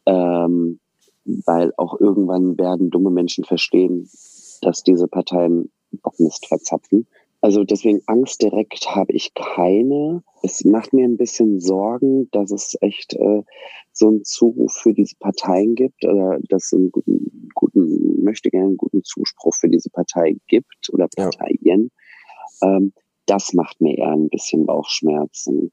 Ähm, 0.07 0.81
weil 1.25 1.73
auch 1.77 1.99
irgendwann 1.99 2.59
werden 2.59 2.91
dumme 2.91 3.11
Menschen 3.11 3.45
verstehen, 3.45 4.09
dass 4.61 4.83
diese 4.83 5.09
Parteien 5.09 5.71
Bockmist 6.03 6.47
verzapfen 6.47 7.07
also 7.45 7.63
deswegen 7.63 8.01
Angst 8.07 8.41
direkt 8.41 8.87
habe 8.97 9.13
ich 9.13 9.35
keine. 9.35 10.23
Es 10.43 10.65
macht 10.65 10.95
mir 10.95 11.05
ein 11.05 11.19
bisschen 11.19 11.61
Sorgen, 11.61 12.31
dass 12.31 12.51
es 12.51 12.75
echt 12.81 13.13
äh, 13.13 13.43
so 13.93 14.09
einen 14.09 14.25
Zuruf 14.25 14.73
für 14.73 14.95
diese 14.95 15.15
Parteien 15.21 15.75
gibt 15.75 16.07
oder 16.07 16.39
dass 16.49 16.65
es 16.65 16.73
einen 16.73 16.91
guten, 16.91 17.51
guten 17.55 18.23
möchte 18.23 18.49
gerne 18.49 18.69
einen 18.69 18.77
guten 18.79 19.05
Zuspruch 19.05 19.55
für 19.55 19.69
diese 19.69 19.91
Partei 19.91 20.39
gibt 20.47 20.89
oder 20.91 21.07
Parteien. 21.15 21.91
Ja. 22.63 22.77
Ähm, 22.77 22.95
das 23.27 23.53
macht 23.53 23.79
mir 23.79 23.99
eher 23.99 24.13
ein 24.13 24.31
bisschen 24.31 24.65
Bauchschmerzen. 24.65 25.71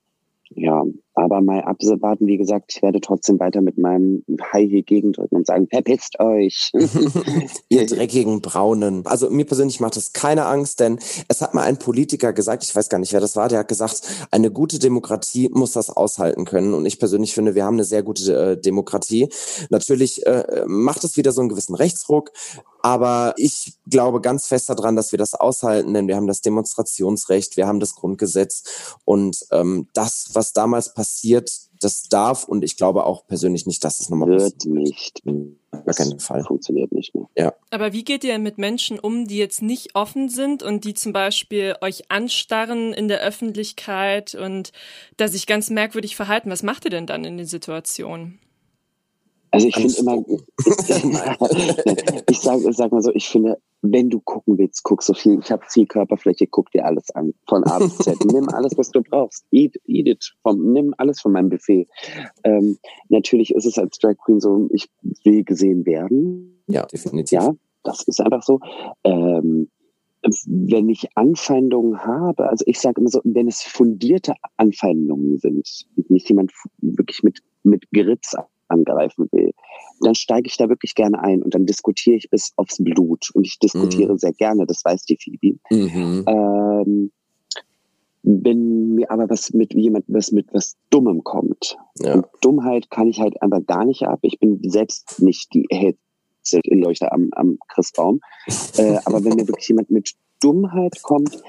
Ja, 0.56 0.84
aber 1.14 1.42
mal 1.42 1.62
abwarten, 1.62 2.28
wie 2.28 2.38
gesagt, 2.38 2.74
ich 2.76 2.82
werde 2.82 3.00
trotzdem 3.00 3.40
weiter 3.40 3.62
mit 3.62 3.78
meinem 3.78 4.24
Hai 4.52 4.68
hier 4.68 4.84
gegendrücken 4.84 5.38
und 5.38 5.48
sagen, 5.48 5.68
verpisst 5.70 6.20
euch. 6.20 6.72
Ihr 7.70 7.86
dreckigen 7.86 8.42
Braunen. 8.42 9.06
Also 9.06 9.30
mir 9.30 9.46
persönlich 9.46 9.80
macht 9.80 9.96
das 9.96 10.14
keine 10.14 10.46
Angst, 10.46 10.80
denn 10.80 11.00
es 11.28 11.42
hat 11.42 11.54
mal 11.54 11.64
ein 11.64 11.80
Politiker 11.80 12.34
gesagt, 12.34 12.64
ich 12.64 12.76
weiß 12.76 12.90
gar 12.90 13.00
nicht, 13.00 13.14
wer 13.14 13.22
das 13.22 13.36
war, 13.36 13.50
der 13.50 13.60
hat 13.60 13.68
gesagt, 13.68 14.02
eine 14.32 14.52
gute 14.52 14.80
Demokratie 14.80 15.50
muss 15.50 15.74
das 15.74 15.90
aushalten 15.90 16.46
können. 16.46 16.74
Und 16.74 16.86
ich 16.86 17.00
persönlich 17.00 17.34
finde, 17.34 17.56
wir 17.56 17.66
haben 17.66 17.76
eine 17.76 17.86
sehr 17.86 18.04
gute 18.04 18.34
äh, 18.34 18.58
Demokratie. 18.60 19.30
Natürlich 19.70 20.26
äh, 20.26 20.64
macht 20.66 21.04
es 21.04 21.18
wieder 21.18 21.32
so 21.32 21.42
einen 21.42 21.50
gewissen 21.50 21.76
Rechtsruck 21.76 22.32
Aber 22.82 23.34
ich 23.38 23.74
glaube 23.90 24.22
ganz 24.22 24.48
fest 24.48 24.70
daran, 24.70 24.96
dass 24.96 25.12
wir 25.12 25.20
das 25.20 25.34
aushalten, 25.34 25.94
denn 25.94 26.08
wir 26.08 26.16
haben 26.16 26.28
das 26.28 26.42
Demonstrationsrecht, 26.42 27.58
wir 27.58 27.68
haben 27.68 27.80
das 27.80 27.96
Grundgesetz 27.96 28.98
und 29.06 29.46
ähm, 29.52 29.88
das, 29.94 30.30
was 30.34 30.41
damals 30.54 30.94
passiert, 30.94 31.52
das 31.80 32.04
darf 32.04 32.44
und 32.44 32.64
ich 32.64 32.78
glaube 32.78 33.06
auch 33.06 33.26
persönlich 33.26 33.66
nicht, 33.66 33.84
dass 33.84 34.00
es 34.00 34.10
nochmal 34.10 34.30
wird 34.30 34.58
passiert. 34.58 34.66
nicht. 34.66 35.24
Auf 35.72 35.96
keinen 35.96 36.20
Fall. 36.20 36.44
Funktioniert 36.44 36.92
nicht 36.92 37.16
mehr. 37.16 37.28
Ja. 37.38 37.54
Aber 37.70 37.94
wie 37.94 38.04
geht 38.04 38.24
ihr 38.24 38.38
mit 38.40 38.58
Menschen 38.58 39.00
um, 39.00 39.28
die 39.28 39.38
jetzt 39.38 39.62
nicht 39.62 39.96
offen 39.96 40.30
sind 40.30 40.64
und 40.64 40.84
die 40.84 40.94
zum 40.94 41.14
Beispiel 41.14 41.76
euch 41.82 42.12
anstarren 42.12 42.94
in 42.94 43.08
der 43.08 43.22
Öffentlichkeit 43.22 44.36
und 44.36 44.72
da 45.18 45.28
sich 45.28 45.48
ganz 45.48 45.70
merkwürdig 45.70 46.16
verhalten? 46.16 46.52
Was 46.52 46.64
macht 46.64 46.86
ihr 46.86 46.92
denn 46.92 47.08
dann 47.08 47.24
in 47.24 47.38
den 47.38 47.48
Situationen? 47.48 48.40
Also 49.52 49.68
ich 49.68 49.76
finde 49.76 49.94
immer, 50.00 50.18
ich 52.30 52.40
sage 52.40 52.74
sag 52.74 52.92
mal 52.92 53.02
so, 53.02 53.12
ich 53.14 53.28
finde, 53.28 53.58
wenn 53.82 54.10
du 54.10 54.22
gucken 54.22 54.58
willst, 54.58 54.84
guck 54.84 55.04
so 55.04 55.14
viel. 55.14 55.40
Ich 55.40 55.52
habe 55.52 55.64
viel 55.68 55.86
Körperfläche, 55.86 56.48
guck 56.48 56.72
dir 56.72 56.86
alles 56.86 57.12
an. 57.12 57.34
Von 57.48 57.64
A 57.66 57.80
bis 57.80 57.98
Z. 57.98 58.18
nimm 58.32 58.48
alles, 58.50 58.78
was 58.78 58.92
du 58.92 59.02
brauchst. 59.02 59.46
Eat, 59.52 59.76
eat 59.88 60.08
it. 60.08 60.34
Vom, 60.42 60.72
nimm 60.72 60.94
alles 60.98 61.20
von 61.20 61.34
meinem 61.34 61.50
Buffet. 61.50 61.88
Ähm, 62.44 62.78
natürlich 63.10 63.54
ist 63.54 63.66
es 63.66 63.78
als 63.78 63.98
Drag 63.98 64.16
Queen 64.24 64.40
so, 64.40 64.70
ich 64.72 64.90
will 65.24 65.44
gesehen 65.44 65.86
werden. 65.86 66.64
Ja, 66.68 66.86
definitiv. 66.86 67.42
Ja, 67.42 67.54
das 67.84 68.08
ist 68.08 68.22
einfach 68.22 68.44
so. 68.44 68.60
Ähm, 69.04 69.70
wenn 70.46 70.88
ich 70.88 71.08
Anfeindungen 71.16 72.06
habe, 72.06 72.48
also 72.48 72.64
ich 72.68 72.80
sage 72.80 73.02
immer 73.02 73.10
so, 73.10 73.22
wenn 73.24 73.48
es 73.48 73.64
fundierte 73.64 74.34
Anfeindungen 74.56 75.40
sind, 75.40 75.68
nicht 76.10 76.30
jemand 76.30 76.52
wirklich 76.78 77.24
mit, 77.24 77.40
mit 77.64 77.90
Grips 77.92 78.36
angreifen 78.72 79.28
will, 79.32 79.52
dann 80.02 80.16
steige 80.16 80.48
ich 80.48 80.58
da 80.58 80.70
wirklich 80.70 80.96
gerne 80.96 81.20
ein 81.20 81.44
und 81.44 81.54
dann 81.54 81.66
diskutiere 81.66 82.16
ich 82.16 82.30
bis 82.30 82.54
aufs 82.56 82.78
Blut. 82.84 83.30
Und 83.34 83.46
ich 83.46 83.60
diskutiere 83.60 84.14
mhm. 84.14 84.18
sehr 84.18 84.34
gerne, 84.34 84.66
das 84.66 84.84
weiß 84.84 85.04
die 85.04 85.18
Phoebe. 85.22 85.60
Mhm. 85.70 86.26
Ähm, 86.28 87.12
wenn 88.24 88.96
mir 88.96 89.10
aber 89.10 89.30
was 89.30 89.52
mit 89.54 89.74
jemand 89.74 90.06
was 90.08 90.32
mit 90.32 90.48
was 90.54 90.76
Dummem 90.90 91.24
kommt. 91.24 91.78
Ja. 92.00 92.16
Und 92.16 92.26
Dummheit 92.42 92.90
kann 92.90 93.08
ich 93.08 93.20
halt 93.20 93.42
einfach 93.42 93.66
gar 93.66 93.86
nicht 93.86 94.04
ab. 94.04 94.20
Ich 94.22 94.40
bin 94.40 94.60
selbst 94.64 95.22
nicht 95.22 95.54
die 95.54 95.68
Leuchte 96.70 97.12
am, 97.12 97.30
am 97.34 97.58
Christbaum. 97.68 98.20
äh, 98.78 98.98
aber 99.06 99.24
wenn 99.24 99.36
mir 99.36 99.48
wirklich 99.48 99.68
jemand 99.70 99.90
mit 99.90 100.14
Dummheit 100.40 101.02
kommt, 101.02 101.42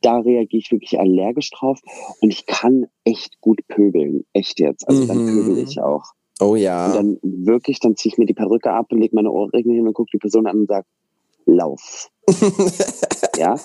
da 0.00 0.18
reagiere 0.18 0.60
ich 0.60 0.70
wirklich 0.70 1.00
allergisch 1.00 1.50
drauf 1.50 1.80
und 2.20 2.30
ich 2.30 2.46
kann 2.46 2.86
echt 3.04 3.40
gut 3.40 3.60
pöbeln. 3.68 4.24
Echt 4.32 4.60
jetzt. 4.60 4.86
Also 4.88 5.02
mhm. 5.02 5.08
dann 5.08 5.26
pöbel 5.26 5.58
ich 5.58 5.80
auch. 5.80 6.12
Oh 6.40 6.56
ja. 6.56 6.86
Und 6.86 6.94
dann 6.94 7.18
wirklich, 7.22 7.80
dann 7.80 7.96
ziehe 7.96 8.12
ich 8.12 8.18
mir 8.18 8.26
die 8.26 8.34
Perücke 8.34 8.70
ab 8.70 8.86
und 8.90 9.00
lege 9.00 9.14
meine 9.14 9.30
Ohrringe 9.30 9.74
hin 9.74 9.86
und 9.86 9.94
gucke 9.94 10.10
die 10.12 10.18
Person 10.18 10.46
an 10.46 10.60
und 10.60 10.68
sage, 10.68 10.86
lauf. 11.46 12.10
ja. 13.36 13.58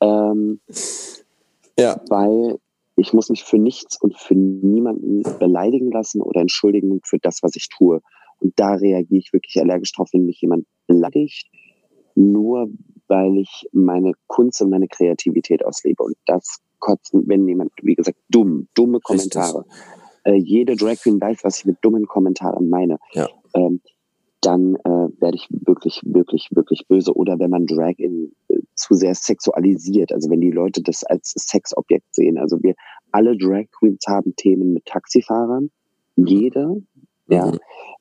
Ähm, 0.00 0.60
ja. 1.78 2.00
Weil 2.08 2.58
ich 2.96 3.12
muss 3.12 3.30
mich 3.30 3.44
für 3.44 3.58
nichts 3.58 4.00
und 4.00 4.18
für 4.18 4.34
niemanden 4.34 5.22
beleidigen 5.38 5.90
lassen 5.90 6.20
oder 6.20 6.40
entschuldigen 6.40 7.00
für 7.04 7.18
das, 7.18 7.42
was 7.42 7.56
ich 7.56 7.68
tue. 7.68 8.00
Und 8.40 8.52
da 8.56 8.74
reagiere 8.74 9.20
ich 9.20 9.32
wirklich 9.32 9.60
allergisch 9.60 9.92
drauf, 9.92 10.10
wenn 10.12 10.26
mich 10.26 10.40
jemand 10.40 10.66
beleidigt, 10.86 11.46
nur 12.14 12.68
weil 13.08 13.38
ich 13.38 13.66
meine 13.72 14.12
Kunst 14.26 14.60
und 14.60 14.70
meine 14.70 14.88
Kreativität 14.88 15.64
auslebe. 15.64 16.02
Und 16.02 16.16
das 16.26 16.58
kotzen, 16.78 17.24
wenn 17.26 17.48
jemand, 17.48 17.72
wie 17.82 17.94
gesagt, 17.94 18.18
dumm, 18.28 18.68
dumme 18.74 19.00
Kommentare. 19.00 19.64
Richtig 19.64 19.99
äh, 20.24 20.34
jede 20.34 20.76
Drag 20.76 20.96
Queen 20.96 21.20
weiß, 21.20 21.38
was 21.42 21.58
ich 21.58 21.64
mit 21.66 21.78
dummen 21.82 22.06
Kommentaren 22.06 22.68
meine, 22.68 22.98
ja. 23.12 23.28
ähm, 23.54 23.80
dann 24.40 24.76
äh, 24.76 25.08
werde 25.20 25.36
ich 25.36 25.48
wirklich, 25.50 26.00
wirklich, 26.04 26.48
wirklich 26.52 26.86
böse. 26.88 27.12
Oder 27.14 27.38
wenn 27.38 27.50
man 27.50 27.66
Drag 27.66 27.94
in, 27.98 28.32
äh, 28.48 28.58
zu 28.74 28.94
sehr 28.94 29.14
sexualisiert, 29.14 30.12
also 30.12 30.30
wenn 30.30 30.40
die 30.40 30.50
Leute 30.50 30.82
das 30.82 31.04
als 31.04 31.34
Sexobjekt 31.36 32.14
sehen. 32.14 32.38
Also 32.38 32.62
wir 32.62 32.74
alle 33.12 33.36
Drag 33.36 33.66
Queens 33.78 34.04
haben 34.08 34.34
Themen 34.36 34.72
mit 34.72 34.86
Taxifahrern, 34.86 35.70
jede, 36.16 36.66
mhm. 36.66 36.86
ja. 37.28 37.52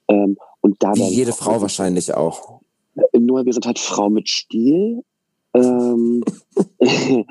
Ähm, 0.07 0.37
und 0.61 0.81
da 0.81 0.93
Wie 0.95 1.03
jede 1.03 1.33
Frau 1.33 1.61
wahrscheinlich 1.61 2.13
auch. 2.13 2.61
Äh, 2.95 3.19
nur 3.19 3.45
wir 3.45 3.53
sind 3.53 3.65
halt 3.65 3.79
Frau 3.79 4.09
mit 4.09 4.29
Stil. 4.29 5.03
Ähm, 5.53 6.23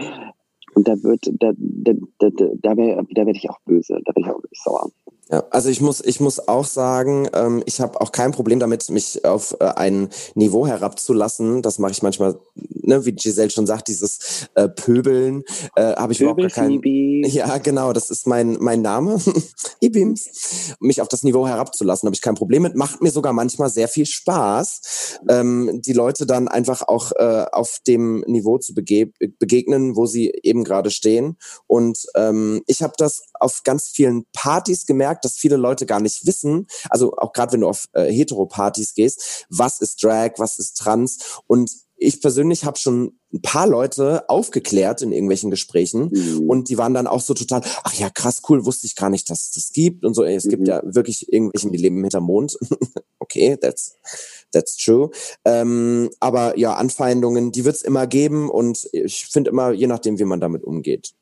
da 0.89 1.03
wird, 1.03 1.31
da, 1.39 1.53
da, 1.57 1.93
da, 2.19 2.31
da, 2.31 2.47
da 2.61 2.77
werde 2.77 3.39
ich 3.39 3.51
auch 3.51 3.61
böse, 3.67 4.01
da 4.05 4.15
werde 4.15 4.21
ich 4.21 4.31
auch 4.31 4.43
wirklich 4.43 4.61
sauer. 4.63 4.91
Ja, 5.31 5.45
also 5.51 5.69
ich 5.69 5.83
muss, 5.83 6.01
ich 6.01 6.21
muss 6.21 6.49
auch 6.49 6.65
sagen, 6.65 7.29
ähm, 7.35 7.63
ich 7.67 7.83
habe 7.83 8.01
auch 8.01 8.13
kein 8.13 8.33
Problem 8.33 8.61
damit, 8.61 8.89
mich 8.89 9.27
auf 9.27 9.55
äh, 9.61 9.65
ein 9.65 10.09
Niveau 10.35 10.67
herabzulassen. 10.67 11.61
Das 11.61 11.79
mache 11.79 11.93
ich 11.93 12.03
manchmal, 12.03 12.39
ne, 12.55 13.05
wie 13.05 13.13
Giselle 13.13 13.51
schon 13.51 13.67
sagt, 13.67 13.89
dieses 13.89 14.49
äh, 14.55 14.69
Pöbeln 14.69 15.45
äh, 15.77 15.95
habe 15.97 16.15
ich 16.15 16.21
überhaupt 16.23 16.41
gar 16.41 16.51
keinen. 16.51 16.81
Ja, 17.25 17.59
genau, 17.59 17.93
das 17.93 18.09
ist 18.09 18.27
mein 18.27 18.57
mein 18.59 18.81
Name, 18.81 19.21
Ibims. 19.81 20.77
Mich 20.81 21.03
auf 21.03 21.09
das 21.09 21.25
Niveau 21.25 21.47
herabzulassen, 21.47 22.07
habe 22.07 22.15
ich 22.15 22.23
kein 22.23 22.35
Problem 22.35 22.63
mit. 22.63 22.75
Macht 22.75 23.03
mir 23.03 23.11
sogar 23.11 23.35
manchmal 23.35 23.69
sehr 23.69 23.89
viel 23.89 24.07
Spaß, 24.07 25.19
ähm, 25.29 25.83
die 25.83 25.93
Leute 25.93 26.25
dann 26.25 26.49
einfach 26.49 26.89
auch 26.89 27.13
äh, 27.13 27.45
auf 27.53 27.81
dem 27.87 28.21
Niveau 28.27 28.57
zu 28.57 28.73
bege 28.73 29.13
begegnen, 29.39 29.95
wo 29.95 30.07
sie 30.07 30.33
eben 30.43 30.65
gerade 30.65 30.91
stehen. 30.91 31.37
Und 31.67 32.07
ähm, 32.15 32.63
ich 32.67 32.83
habe 32.83 32.95
das 32.97 33.25
auf 33.35 33.63
ganz 33.63 33.89
vielen 33.89 34.25
Partys 34.33 34.87
gemerkt 34.87 35.18
gemerkt, 35.19 35.25
dass 35.25 35.37
viele 35.37 35.57
Leute 35.57 35.87
gar 35.87 36.01
nicht 36.01 36.27
wissen, 36.27 36.67
also 36.91 37.15
auch 37.17 37.33
gerade 37.33 37.53
wenn 37.53 37.61
du 37.61 37.69
auf 37.69 37.87
äh, 37.93 38.11
Heteropartys 38.13 38.95
gehst, 38.95 39.47
was 39.51 39.81
ist 39.81 40.03
Drag, 40.03 40.33
was 40.39 40.59
ist 40.59 40.75
Trans 40.79 41.41
und 41.47 41.71
ich 42.01 42.21
persönlich 42.21 42.65
habe 42.65 42.79
schon 42.79 43.19
ein 43.33 43.43
paar 43.43 43.67
Leute 43.67 44.29
aufgeklärt 44.29 45.03
in 45.03 45.11
irgendwelchen 45.11 45.51
Gesprächen 45.51 46.11
mhm. 46.13 46.49
und 46.49 46.69
die 46.69 46.79
waren 46.79 46.95
dann 46.95 47.09
auch 47.09 47.21
so 47.21 47.35
total, 47.35 47.63
ach 47.83 47.93
ja, 47.95 48.09
krass, 48.09 48.41
cool, 48.49 48.65
wusste 48.65 48.87
ich 48.87 48.95
gar 48.95 49.11
nicht, 49.11 49.29
dass 49.29 49.47
es 49.47 49.51
das 49.51 49.73
gibt 49.73 50.05
und 50.05 50.15
so. 50.15 50.23
Es 50.23 50.45
mhm. 50.45 50.51
gibt 50.51 50.69
ja 50.69 50.81
wirklich 50.85 51.31
irgendwelche, 51.33 51.71
die 51.71 51.77
leben 51.77 52.01
hinterm 52.01 52.25
Mond. 52.25 52.57
okay, 53.19 53.57
that's 53.61 53.97
that's 54.53 54.77
true. 54.77 55.11
Ähm, 55.45 56.09
aber 56.21 56.57
ja, 56.57 56.75
Anfeindungen, 56.75 57.51
die 57.51 57.65
wird 57.65 57.75
es 57.75 57.83
immer 57.83 58.07
geben 58.07 58.49
und 58.49 58.89
ich 58.93 59.27
finde 59.27 59.51
immer, 59.51 59.73
je 59.73 59.89
nachdem, 59.89 60.21
wie 60.21 60.25
man 60.25 60.41
damit 60.41 60.63
umgeht. 60.63 61.15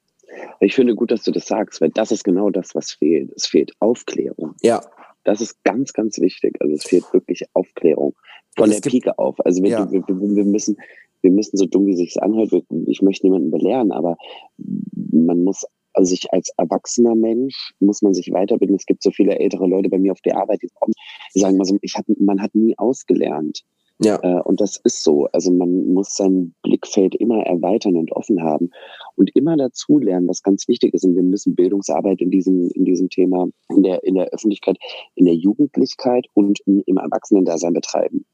Ich 0.61 0.75
finde 0.75 0.95
gut, 0.95 1.11
dass 1.11 1.23
du 1.23 1.31
das 1.31 1.47
sagst, 1.47 1.81
weil 1.81 1.91
das 1.91 2.11
ist 2.13 2.25
genau 2.25 2.51
das, 2.51 2.75
was 2.75 2.93
fehlt. 2.93 3.33
Es 3.35 3.47
fehlt 3.47 3.73
Aufklärung. 3.81 4.55
Ja. 4.63 4.81
Das 5.25 5.41
ist 5.41 5.63
ganz, 5.65 5.93
ganz 5.93 6.19
wichtig. 6.21 6.57
Also 6.61 6.75
es 6.75 6.85
fehlt 6.85 7.05
wirklich 7.13 7.45
Aufklärung. 7.53 8.15
Von 8.57 8.71
der 8.71 8.81
Pike 8.81 9.19
auf. 9.19 9.45
Also 9.45 9.63
wir, 9.63 9.71
ja. 9.71 9.91
wir, 9.93 10.03
wir, 10.07 10.45
müssen, 10.45 10.77
wir 11.21 11.31
müssen 11.31 11.57
so 11.57 11.67
dumm, 11.67 11.87
wie 11.87 11.97
sich's 11.97 12.17
anhört, 12.17 12.53
ich 12.87 13.03
möchte 13.03 13.27
niemanden 13.27 13.51
belehren, 13.51 13.93
aber 13.93 14.17
man 14.57 15.45
muss 15.45 15.67
also 15.97 16.11
sich 16.11 16.33
als 16.33 16.51
erwachsener 16.57 17.15
Mensch 17.15 17.73
muss 17.81 18.03
man 18.03 18.13
sich 18.13 18.31
weiterbilden. 18.31 18.77
Es 18.77 18.87
gibt 18.87 19.03
so 19.03 19.11
viele 19.11 19.39
ältere 19.39 19.67
Leute 19.67 19.89
bei 19.89 19.99
mir 19.99 20.13
auf 20.13 20.21
der 20.21 20.37
Arbeit, 20.37 20.61
die 20.63 21.41
sagen 21.41 21.57
mal 21.57 21.65
so, 21.65 21.79
ich 21.81 21.95
hab, 21.97 22.05
man 22.19 22.43
hat 22.43 22.55
nie 22.55 22.77
ausgelernt. 22.79 23.65
Ja. 23.99 24.19
Äh, 24.23 24.43
und 24.43 24.61
das 24.61 24.79
ist 24.85 25.03
so. 25.03 25.27
Also 25.33 25.51
man 25.51 25.93
muss 25.93 26.15
sein 26.15 26.55
Blickfeld 26.63 27.15
immer 27.15 27.43
erweitern 27.45 27.97
und 27.97 28.13
offen 28.13 28.43
haben 28.43 28.71
und 29.15 29.35
immer 29.35 29.57
dazu 29.57 29.99
lernen, 29.99 30.29
was 30.29 30.43
ganz 30.43 30.69
wichtig 30.69 30.93
ist. 30.93 31.05
Und 31.05 31.17
wir 31.17 31.23
müssen 31.23 31.55
Bildungsarbeit 31.55 32.21
in 32.21 32.31
diesem, 32.31 32.71
in 32.75 32.85
diesem 32.85 33.09
Thema, 33.09 33.47
in 33.71 33.83
der, 33.83 34.05
in 34.05 34.15
der 34.15 34.27
Öffentlichkeit, 34.29 34.77
in 35.15 35.25
der 35.25 35.35
Jugendlichkeit 35.35 36.27
und 36.35 36.61
im 36.67 36.97
Erwachsenen-Dasein 36.99 37.73
betreiben. 37.73 38.26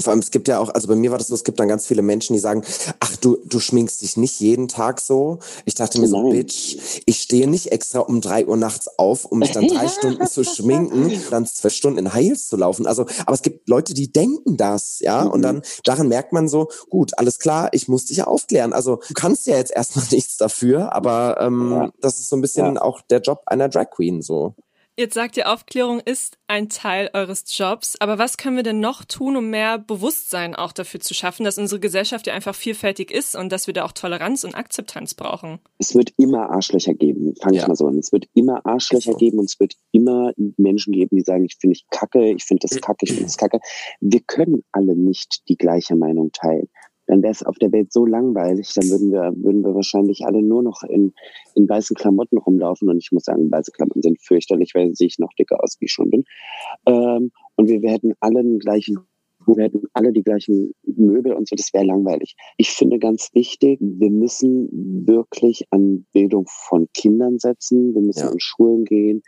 Vor 0.00 0.10
allem, 0.10 0.20
es 0.20 0.30
gibt 0.30 0.48
ja 0.48 0.58
auch, 0.58 0.68
also 0.70 0.88
bei 0.88 0.96
mir 0.96 1.10
war 1.10 1.18
das 1.18 1.28
so, 1.28 1.34
es 1.34 1.44
gibt 1.44 1.60
dann 1.60 1.68
ganz 1.68 1.86
viele 1.86 2.02
Menschen, 2.02 2.32
die 2.32 2.40
sagen, 2.40 2.62
ach, 2.98 3.16
du, 3.16 3.38
du 3.44 3.60
schminkst 3.60 4.02
dich 4.02 4.16
nicht 4.16 4.40
jeden 4.40 4.66
Tag 4.66 5.00
so. 5.00 5.38
Ich 5.64 5.74
dachte 5.74 6.00
mir 6.00 6.08
so, 6.08 6.30
Bitch, 6.30 6.76
ich 7.06 7.20
stehe 7.20 7.48
nicht 7.48 7.70
extra 7.70 8.00
um 8.00 8.20
drei 8.20 8.46
Uhr 8.46 8.56
nachts 8.56 8.88
auf, 8.98 9.24
um 9.24 9.38
mich 9.38 9.52
dann 9.52 9.68
drei 9.68 9.86
Stunden 9.86 10.26
zu 10.26 10.44
schminken, 10.44 11.12
dann 11.30 11.46
zwölf 11.46 11.74
Stunden 11.74 11.98
in 11.98 12.12
Heils 12.12 12.48
zu 12.48 12.56
laufen. 12.56 12.86
Also, 12.86 13.06
aber 13.26 13.34
es 13.34 13.42
gibt 13.42 13.68
Leute, 13.68 13.94
die 13.94 14.12
denken 14.12 14.56
das, 14.56 14.98
ja, 15.00 15.24
mhm. 15.24 15.30
und 15.30 15.42
dann, 15.42 15.62
daran 15.84 16.08
merkt 16.08 16.32
man 16.32 16.48
so, 16.48 16.68
gut, 16.90 17.16
alles 17.16 17.38
klar, 17.38 17.68
ich 17.72 17.86
muss 17.86 18.06
dich 18.06 18.18
ja 18.18 18.26
aufklären. 18.26 18.72
Also, 18.72 19.00
du 19.06 19.14
kannst 19.14 19.46
ja 19.46 19.56
jetzt 19.56 19.72
erstmal 19.72 20.04
nichts 20.10 20.36
dafür, 20.36 20.92
aber 20.92 21.40
ähm, 21.40 21.70
ja. 21.70 21.92
das 22.00 22.18
ist 22.18 22.28
so 22.28 22.36
ein 22.36 22.42
bisschen 22.42 22.74
ja. 22.74 22.82
auch 22.82 23.02
der 23.02 23.20
Job 23.20 23.42
einer 23.46 23.68
Drag 23.68 23.90
Queen, 23.90 24.20
so. 24.20 24.54
Jetzt 24.96 25.14
sagt 25.14 25.36
ihr, 25.36 25.52
Aufklärung 25.52 25.98
ist 25.98 26.38
ein 26.46 26.68
Teil 26.68 27.10
eures 27.14 27.44
Jobs, 27.58 27.96
aber 27.98 28.16
was 28.16 28.36
können 28.36 28.54
wir 28.54 28.62
denn 28.62 28.78
noch 28.78 29.04
tun, 29.04 29.36
um 29.36 29.50
mehr 29.50 29.76
Bewusstsein 29.76 30.54
auch 30.54 30.70
dafür 30.70 31.00
zu 31.00 31.14
schaffen, 31.14 31.42
dass 31.42 31.58
unsere 31.58 31.80
Gesellschaft 31.80 32.28
ja 32.28 32.34
einfach 32.34 32.54
vielfältig 32.54 33.10
ist 33.10 33.34
und 33.34 33.50
dass 33.50 33.66
wir 33.66 33.74
da 33.74 33.84
auch 33.84 33.90
Toleranz 33.90 34.44
und 34.44 34.54
Akzeptanz 34.54 35.14
brauchen? 35.14 35.58
Es 35.78 35.96
wird 35.96 36.12
immer 36.16 36.50
Arschlöcher 36.50 36.94
geben, 36.94 37.34
fange 37.42 37.56
ja. 37.56 37.62
ich 37.62 37.68
mal 37.68 37.74
so 37.74 37.88
an. 37.88 37.98
Es 37.98 38.12
wird 38.12 38.26
immer 38.34 38.64
Arschlöcher 38.64 39.12
so. 39.12 39.18
geben 39.18 39.40
und 39.40 39.46
es 39.46 39.58
wird 39.58 39.74
immer 39.90 40.32
Menschen 40.56 40.92
geben, 40.92 41.16
die 41.16 41.22
sagen, 41.22 41.44
ich 41.44 41.56
finde 41.60 41.74
ich 41.74 41.86
kacke, 41.90 42.30
ich 42.30 42.44
finde 42.44 42.68
das 42.68 42.80
kacke, 42.80 43.04
ich 43.04 43.10
finde 43.10 43.24
das 43.24 43.36
kacke. 43.36 43.58
Wir 44.00 44.20
können 44.20 44.62
alle 44.70 44.94
nicht 44.94 45.42
die 45.48 45.56
gleiche 45.56 45.96
Meinung 45.96 46.30
teilen 46.30 46.68
dann 47.06 47.22
wäre 47.22 47.32
es 47.32 47.42
auf 47.42 47.56
der 47.58 47.72
Welt 47.72 47.92
so 47.92 48.06
langweilig, 48.06 48.72
dann 48.74 48.88
würden 48.88 49.12
wir, 49.12 49.32
würden 49.36 49.62
wir 49.62 49.74
wahrscheinlich 49.74 50.24
alle 50.24 50.42
nur 50.42 50.62
noch 50.62 50.82
in, 50.84 51.12
in 51.54 51.68
weißen 51.68 51.96
Klamotten 51.96 52.38
rumlaufen. 52.38 52.88
Und 52.88 52.98
ich 52.98 53.12
muss 53.12 53.24
sagen, 53.24 53.50
weiße 53.50 53.72
Klamotten 53.72 54.02
sind 54.02 54.20
fürchterlich, 54.22 54.72
weil 54.74 54.94
sehe 54.94 55.06
ich 55.06 55.18
noch 55.18 55.32
dicker 55.38 55.62
aus, 55.62 55.76
wie 55.80 55.86
ich 55.86 55.92
schon 55.92 56.10
bin. 56.10 56.24
Ähm, 56.86 57.30
und 57.56 57.68
wir, 57.68 57.82
wir 57.82 57.90
hätten 57.90 58.12
alle 58.20 58.42
den 58.42 58.58
gleichen, 58.58 58.98
wir 59.46 59.64
hätten 59.64 59.82
alle 59.92 60.12
die 60.12 60.22
gleichen 60.22 60.72
Möbel 60.84 61.34
und 61.34 61.48
so, 61.48 61.56
das 61.56 61.74
wäre 61.74 61.84
langweilig. 61.84 62.36
Ich 62.56 62.70
finde 62.70 62.98
ganz 62.98 63.30
wichtig, 63.34 63.78
wir 63.80 64.10
müssen 64.10 65.06
wirklich 65.06 65.66
an 65.70 66.06
Bildung 66.12 66.46
von 66.48 66.88
Kindern 66.94 67.38
setzen. 67.38 67.94
Wir 67.94 68.00
müssen 68.00 68.26
ja. 68.26 68.32
in 68.32 68.40
Schulen 68.40 68.84
gehen, 68.84 69.22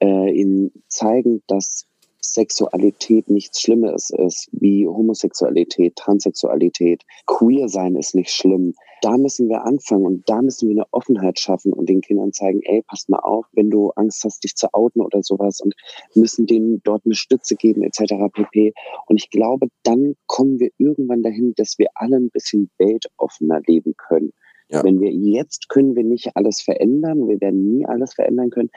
äh, 0.00 0.32
ihnen 0.32 0.72
zeigen, 0.88 1.42
dass 1.46 1.86
Sexualität 2.32 3.28
nichts 3.28 3.60
Schlimmes 3.60 4.10
ist, 4.10 4.48
wie 4.52 4.86
Homosexualität, 4.86 5.96
Transsexualität, 5.96 7.02
Queer 7.26 7.68
sein 7.68 7.96
ist 7.96 8.14
nicht 8.14 8.30
schlimm. 8.30 8.74
Da 9.02 9.16
müssen 9.16 9.48
wir 9.48 9.64
anfangen 9.64 10.06
und 10.06 10.28
da 10.28 10.42
müssen 10.42 10.68
wir 10.68 10.76
eine 10.76 10.92
Offenheit 10.92 11.38
schaffen 11.38 11.72
und 11.72 11.88
den 11.88 12.00
Kindern 12.00 12.32
zeigen, 12.32 12.60
ey, 12.64 12.82
passt 12.82 13.08
mal 13.08 13.20
auf, 13.20 13.46
wenn 13.52 13.70
du 13.70 13.90
Angst 13.90 14.24
hast, 14.24 14.42
dich 14.42 14.56
zu 14.56 14.68
outen 14.72 15.00
oder 15.00 15.22
sowas 15.22 15.60
und 15.60 15.74
müssen 16.14 16.46
denen 16.46 16.80
dort 16.82 17.02
eine 17.04 17.14
Stütze 17.14 17.54
geben 17.54 17.82
etc. 17.82 18.14
pp. 18.32 18.72
Und 19.06 19.16
ich 19.16 19.30
glaube, 19.30 19.68
dann 19.84 20.16
kommen 20.26 20.58
wir 20.58 20.70
irgendwann 20.78 21.22
dahin, 21.22 21.54
dass 21.56 21.78
wir 21.78 21.88
alle 21.94 22.16
ein 22.16 22.30
bisschen 22.30 22.70
weltoffener 22.78 23.60
leben 23.66 23.94
können. 23.96 24.32
Ja. 24.70 24.84
Wenn 24.84 25.00
wir 25.00 25.10
jetzt 25.10 25.68
können 25.68 25.96
wir 25.96 26.04
nicht 26.04 26.36
alles 26.36 26.60
verändern, 26.60 27.26
wir 27.28 27.40
werden 27.40 27.72
nie 27.72 27.86
alles 27.86 28.14
verändern 28.14 28.50
können, 28.50 28.70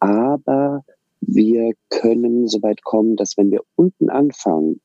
aber 0.00 0.84
wir 1.34 1.72
können 1.90 2.48
so 2.48 2.62
weit 2.62 2.82
kommen, 2.84 3.16
dass 3.16 3.36
wenn 3.36 3.50
wir 3.50 3.62
unten 3.76 4.10
anfangen, 4.10 4.80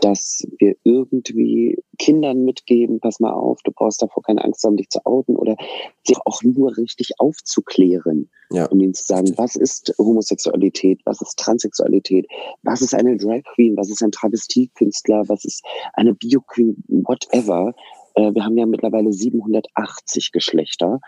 dass 0.00 0.46
wir 0.58 0.76
irgendwie 0.84 1.78
Kindern 1.98 2.44
mitgeben, 2.44 3.00
pass 3.00 3.20
mal 3.20 3.32
auf, 3.32 3.58
du 3.62 3.72
brauchst 3.72 4.02
davor 4.02 4.22
keine 4.22 4.44
Angst 4.44 4.62
haben, 4.64 4.76
dich 4.76 4.88
zu 4.88 5.04
outen 5.04 5.36
oder 5.36 5.56
sich 6.04 6.16
auch 6.24 6.42
nur 6.42 6.76
richtig 6.76 7.18
aufzuklären 7.18 8.30
ja. 8.50 8.66
und 8.66 8.80
ihnen 8.80 8.94
zu 8.94 9.04
sagen, 9.04 9.32
was 9.36 9.56
ist 9.56 9.94
Homosexualität, 9.98 11.00
was 11.04 11.20
ist 11.20 11.38
Transsexualität, 11.38 12.28
was 12.62 12.82
ist 12.82 12.94
eine 12.94 13.16
Drag 13.16 13.42
Queen, 13.54 13.76
was 13.76 13.90
ist 13.90 14.02
ein 14.02 14.12
Travestiekünstler, 14.12 15.24
was 15.28 15.44
ist 15.44 15.64
eine 15.94 16.14
Bio 16.14 16.40
Queen, 16.40 16.82
whatever. 16.88 17.74
Äh, 18.14 18.34
wir 18.34 18.44
haben 18.44 18.56
ja 18.56 18.66
mittlerweile 18.66 19.12
780 19.12 20.32
Geschlechter. 20.32 21.00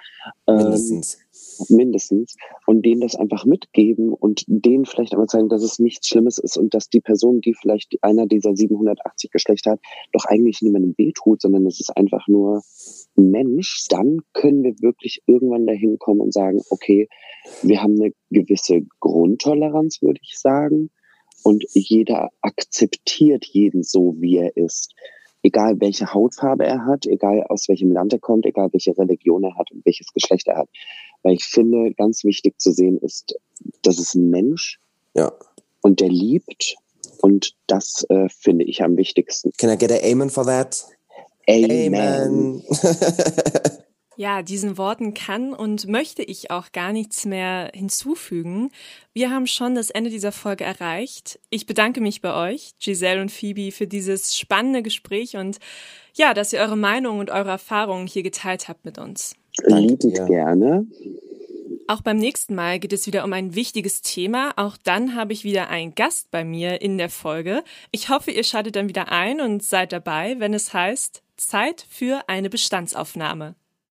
Mindestens. 0.47 1.15
Ähm, 1.15 1.21
mindestens, 1.69 2.37
und 2.67 2.85
denen 2.85 3.01
das 3.01 3.17
einfach 3.17 3.45
mitgeben 3.45 4.13
und 4.13 4.45
denen 4.47 4.87
vielleicht 4.87 5.13
einmal 5.13 5.27
zeigen, 5.27 5.49
dass 5.49 5.63
es 5.63 5.79
nichts 5.79 6.09
Schlimmes 6.09 6.39
ist 6.39 6.57
und 6.57 6.75
dass 6.75 6.89
die 6.89 7.01
Person, 7.01 7.41
die 7.41 7.55
vielleicht 7.55 7.97
einer 8.03 8.27
dieser 8.27 8.55
780 8.55 9.31
Geschlechter 9.31 9.73
hat, 9.73 9.81
doch 10.13 10.25
eigentlich 10.27 10.63
niemandem 10.63 10.95
wehtut, 10.97 11.43
sondern 11.43 11.67
es 11.67 11.81
ist 11.81 11.97
einfach 11.97 12.27
nur 12.29 12.63
ein 13.17 13.31
Mensch, 13.31 13.87
dann 13.89 14.21
können 14.33 14.63
wir 14.63 14.75
wirklich 14.81 15.23
irgendwann 15.27 15.67
dahin 15.67 15.99
kommen 15.99 16.21
und 16.21 16.33
sagen, 16.33 16.63
okay, 16.71 17.09
wir 17.63 17.83
haben 17.83 18.01
eine 18.01 18.13
gewisse 18.31 18.83
Grundtoleranz, 19.01 20.03
würde 20.03 20.21
ich 20.23 20.39
sagen, 20.39 20.91
und 21.45 21.65
jeder 21.73 22.31
akzeptiert 22.41 23.45
jeden 23.45 23.83
so, 23.83 24.17
wie 24.19 24.39
er 24.39 24.57
ist 24.57 24.95
egal 25.43 25.81
welche 25.81 26.13
Hautfarbe 26.13 26.65
er 26.65 26.85
hat, 26.85 27.07
egal 27.07 27.45
aus 27.49 27.69
welchem 27.69 27.93
Land 27.93 28.13
er 28.13 28.19
kommt, 28.19 28.47
egal 28.47 28.69
welche 28.73 28.97
Religion 28.97 29.45
er 29.45 29.57
hat 29.57 29.71
und 29.71 29.85
welches 29.85 30.13
Geschlecht 30.13 30.47
er 30.49 30.59
hat. 30.59 30.69
Weil 31.23 31.35
ich 31.35 31.45
finde, 31.45 31.93
ganz 31.95 32.25
wichtig 32.25 32.61
zu 32.61 32.73
sehen 32.73 32.99
ist, 32.99 33.35
das 33.83 33.99
ist 33.99 34.15
ein 34.15 34.31
Mensch. 34.31 34.79
Ja. 35.15 35.33
Und 35.83 36.01
der 36.01 36.09
liebt. 36.09 36.77
Und 37.21 37.55
das 37.67 38.07
äh, 38.09 38.29
finde 38.29 38.65
ich 38.65 38.83
am 38.83 38.97
wichtigsten. 38.97 39.53
Can 39.59 39.71
I 39.71 39.77
get 39.77 39.91
an 39.91 39.99
amen 40.03 40.31
for 40.31 40.45
that? 40.45 40.87
Amen. 41.49 41.95
amen. 41.95 42.63
Ja, 44.21 44.43
diesen 44.43 44.77
Worten 44.79 45.15
kann 45.15 45.55
und 45.55 45.87
möchte 45.87 46.25
ich 46.25 46.51
auch 46.51 46.73
gar 46.73 46.93
nichts 46.93 47.25
mehr 47.25 47.71
hinzufügen. 47.73 48.73
Wir 49.13 49.31
haben 49.31 49.47
schon 49.47 49.77
das 49.77 49.91
Ende 49.91 50.11
dieser 50.11 50.33
Folge 50.33 50.65
erreicht. 50.65 51.39
Ich 51.51 51.67
bedanke 51.67 52.01
mich 52.01 52.21
bei 52.21 52.35
euch, 52.35 52.73
Giselle 52.81 53.21
und 53.21 53.31
Phoebe, 53.31 53.71
für 53.71 53.87
dieses 53.87 54.37
spannende 54.37 54.83
Gespräch 54.83 55.37
und 55.37 55.59
ja, 56.15 56.35
dass 56.35 56.53
ihr 56.53 56.59
eure 56.59 56.77
Meinung 56.77 57.21
und 57.21 57.31
eure 57.31 57.51
Erfahrungen 57.51 58.09
hier 58.09 58.25
geteilt 58.25 58.67
habt 58.67 58.85
mit 58.85 58.99
uns. 58.99 59.37
Liebend 59.67 60.27
gerne. 60.27 60.87
Auch 61.91 62.03
beim 62.03 62.19
nächsten 62.19 62.55
Mal 62.55 62.79
geht 62.79 62.93
es 62.93 63.07
wieder 63.07 63.25
um 63.25 63.33
ein 63.33 63.55
wichtiges 63.55 64.03
Thema. 64.03 64.53
Auch 64.57 64.77
dann 64.77 65.15
habe 65.15 65.33
ich 65.33 65.43
wieder 65.43 65.71
einen 65.71 65.95
Gast 65.95 66.31
bei 66.31 66.45
mir 66.45 66.83
in 66.83 66.99
der 66.99 67.09
Folge. 67.09 67.65
Ich 67.91 68.11
hoffe, 68.11 68.31
ihr 68.31 68.45
schaltet 68.45 68.77
dann 68.77 68.89
wieder 68.89 69.11
ein 69.11 69.41
und 69.41 69.63
seid 69.63 69.93
dabei, 69.93 70.37
wenn 70.39 70.53
es 70.53 70.75
heißt 70.75 71.23
Zeit 71.39 71.87
für 71.89 72.29
eine 72.29 72.51
Bestandsaufnahme. 72.51 73.55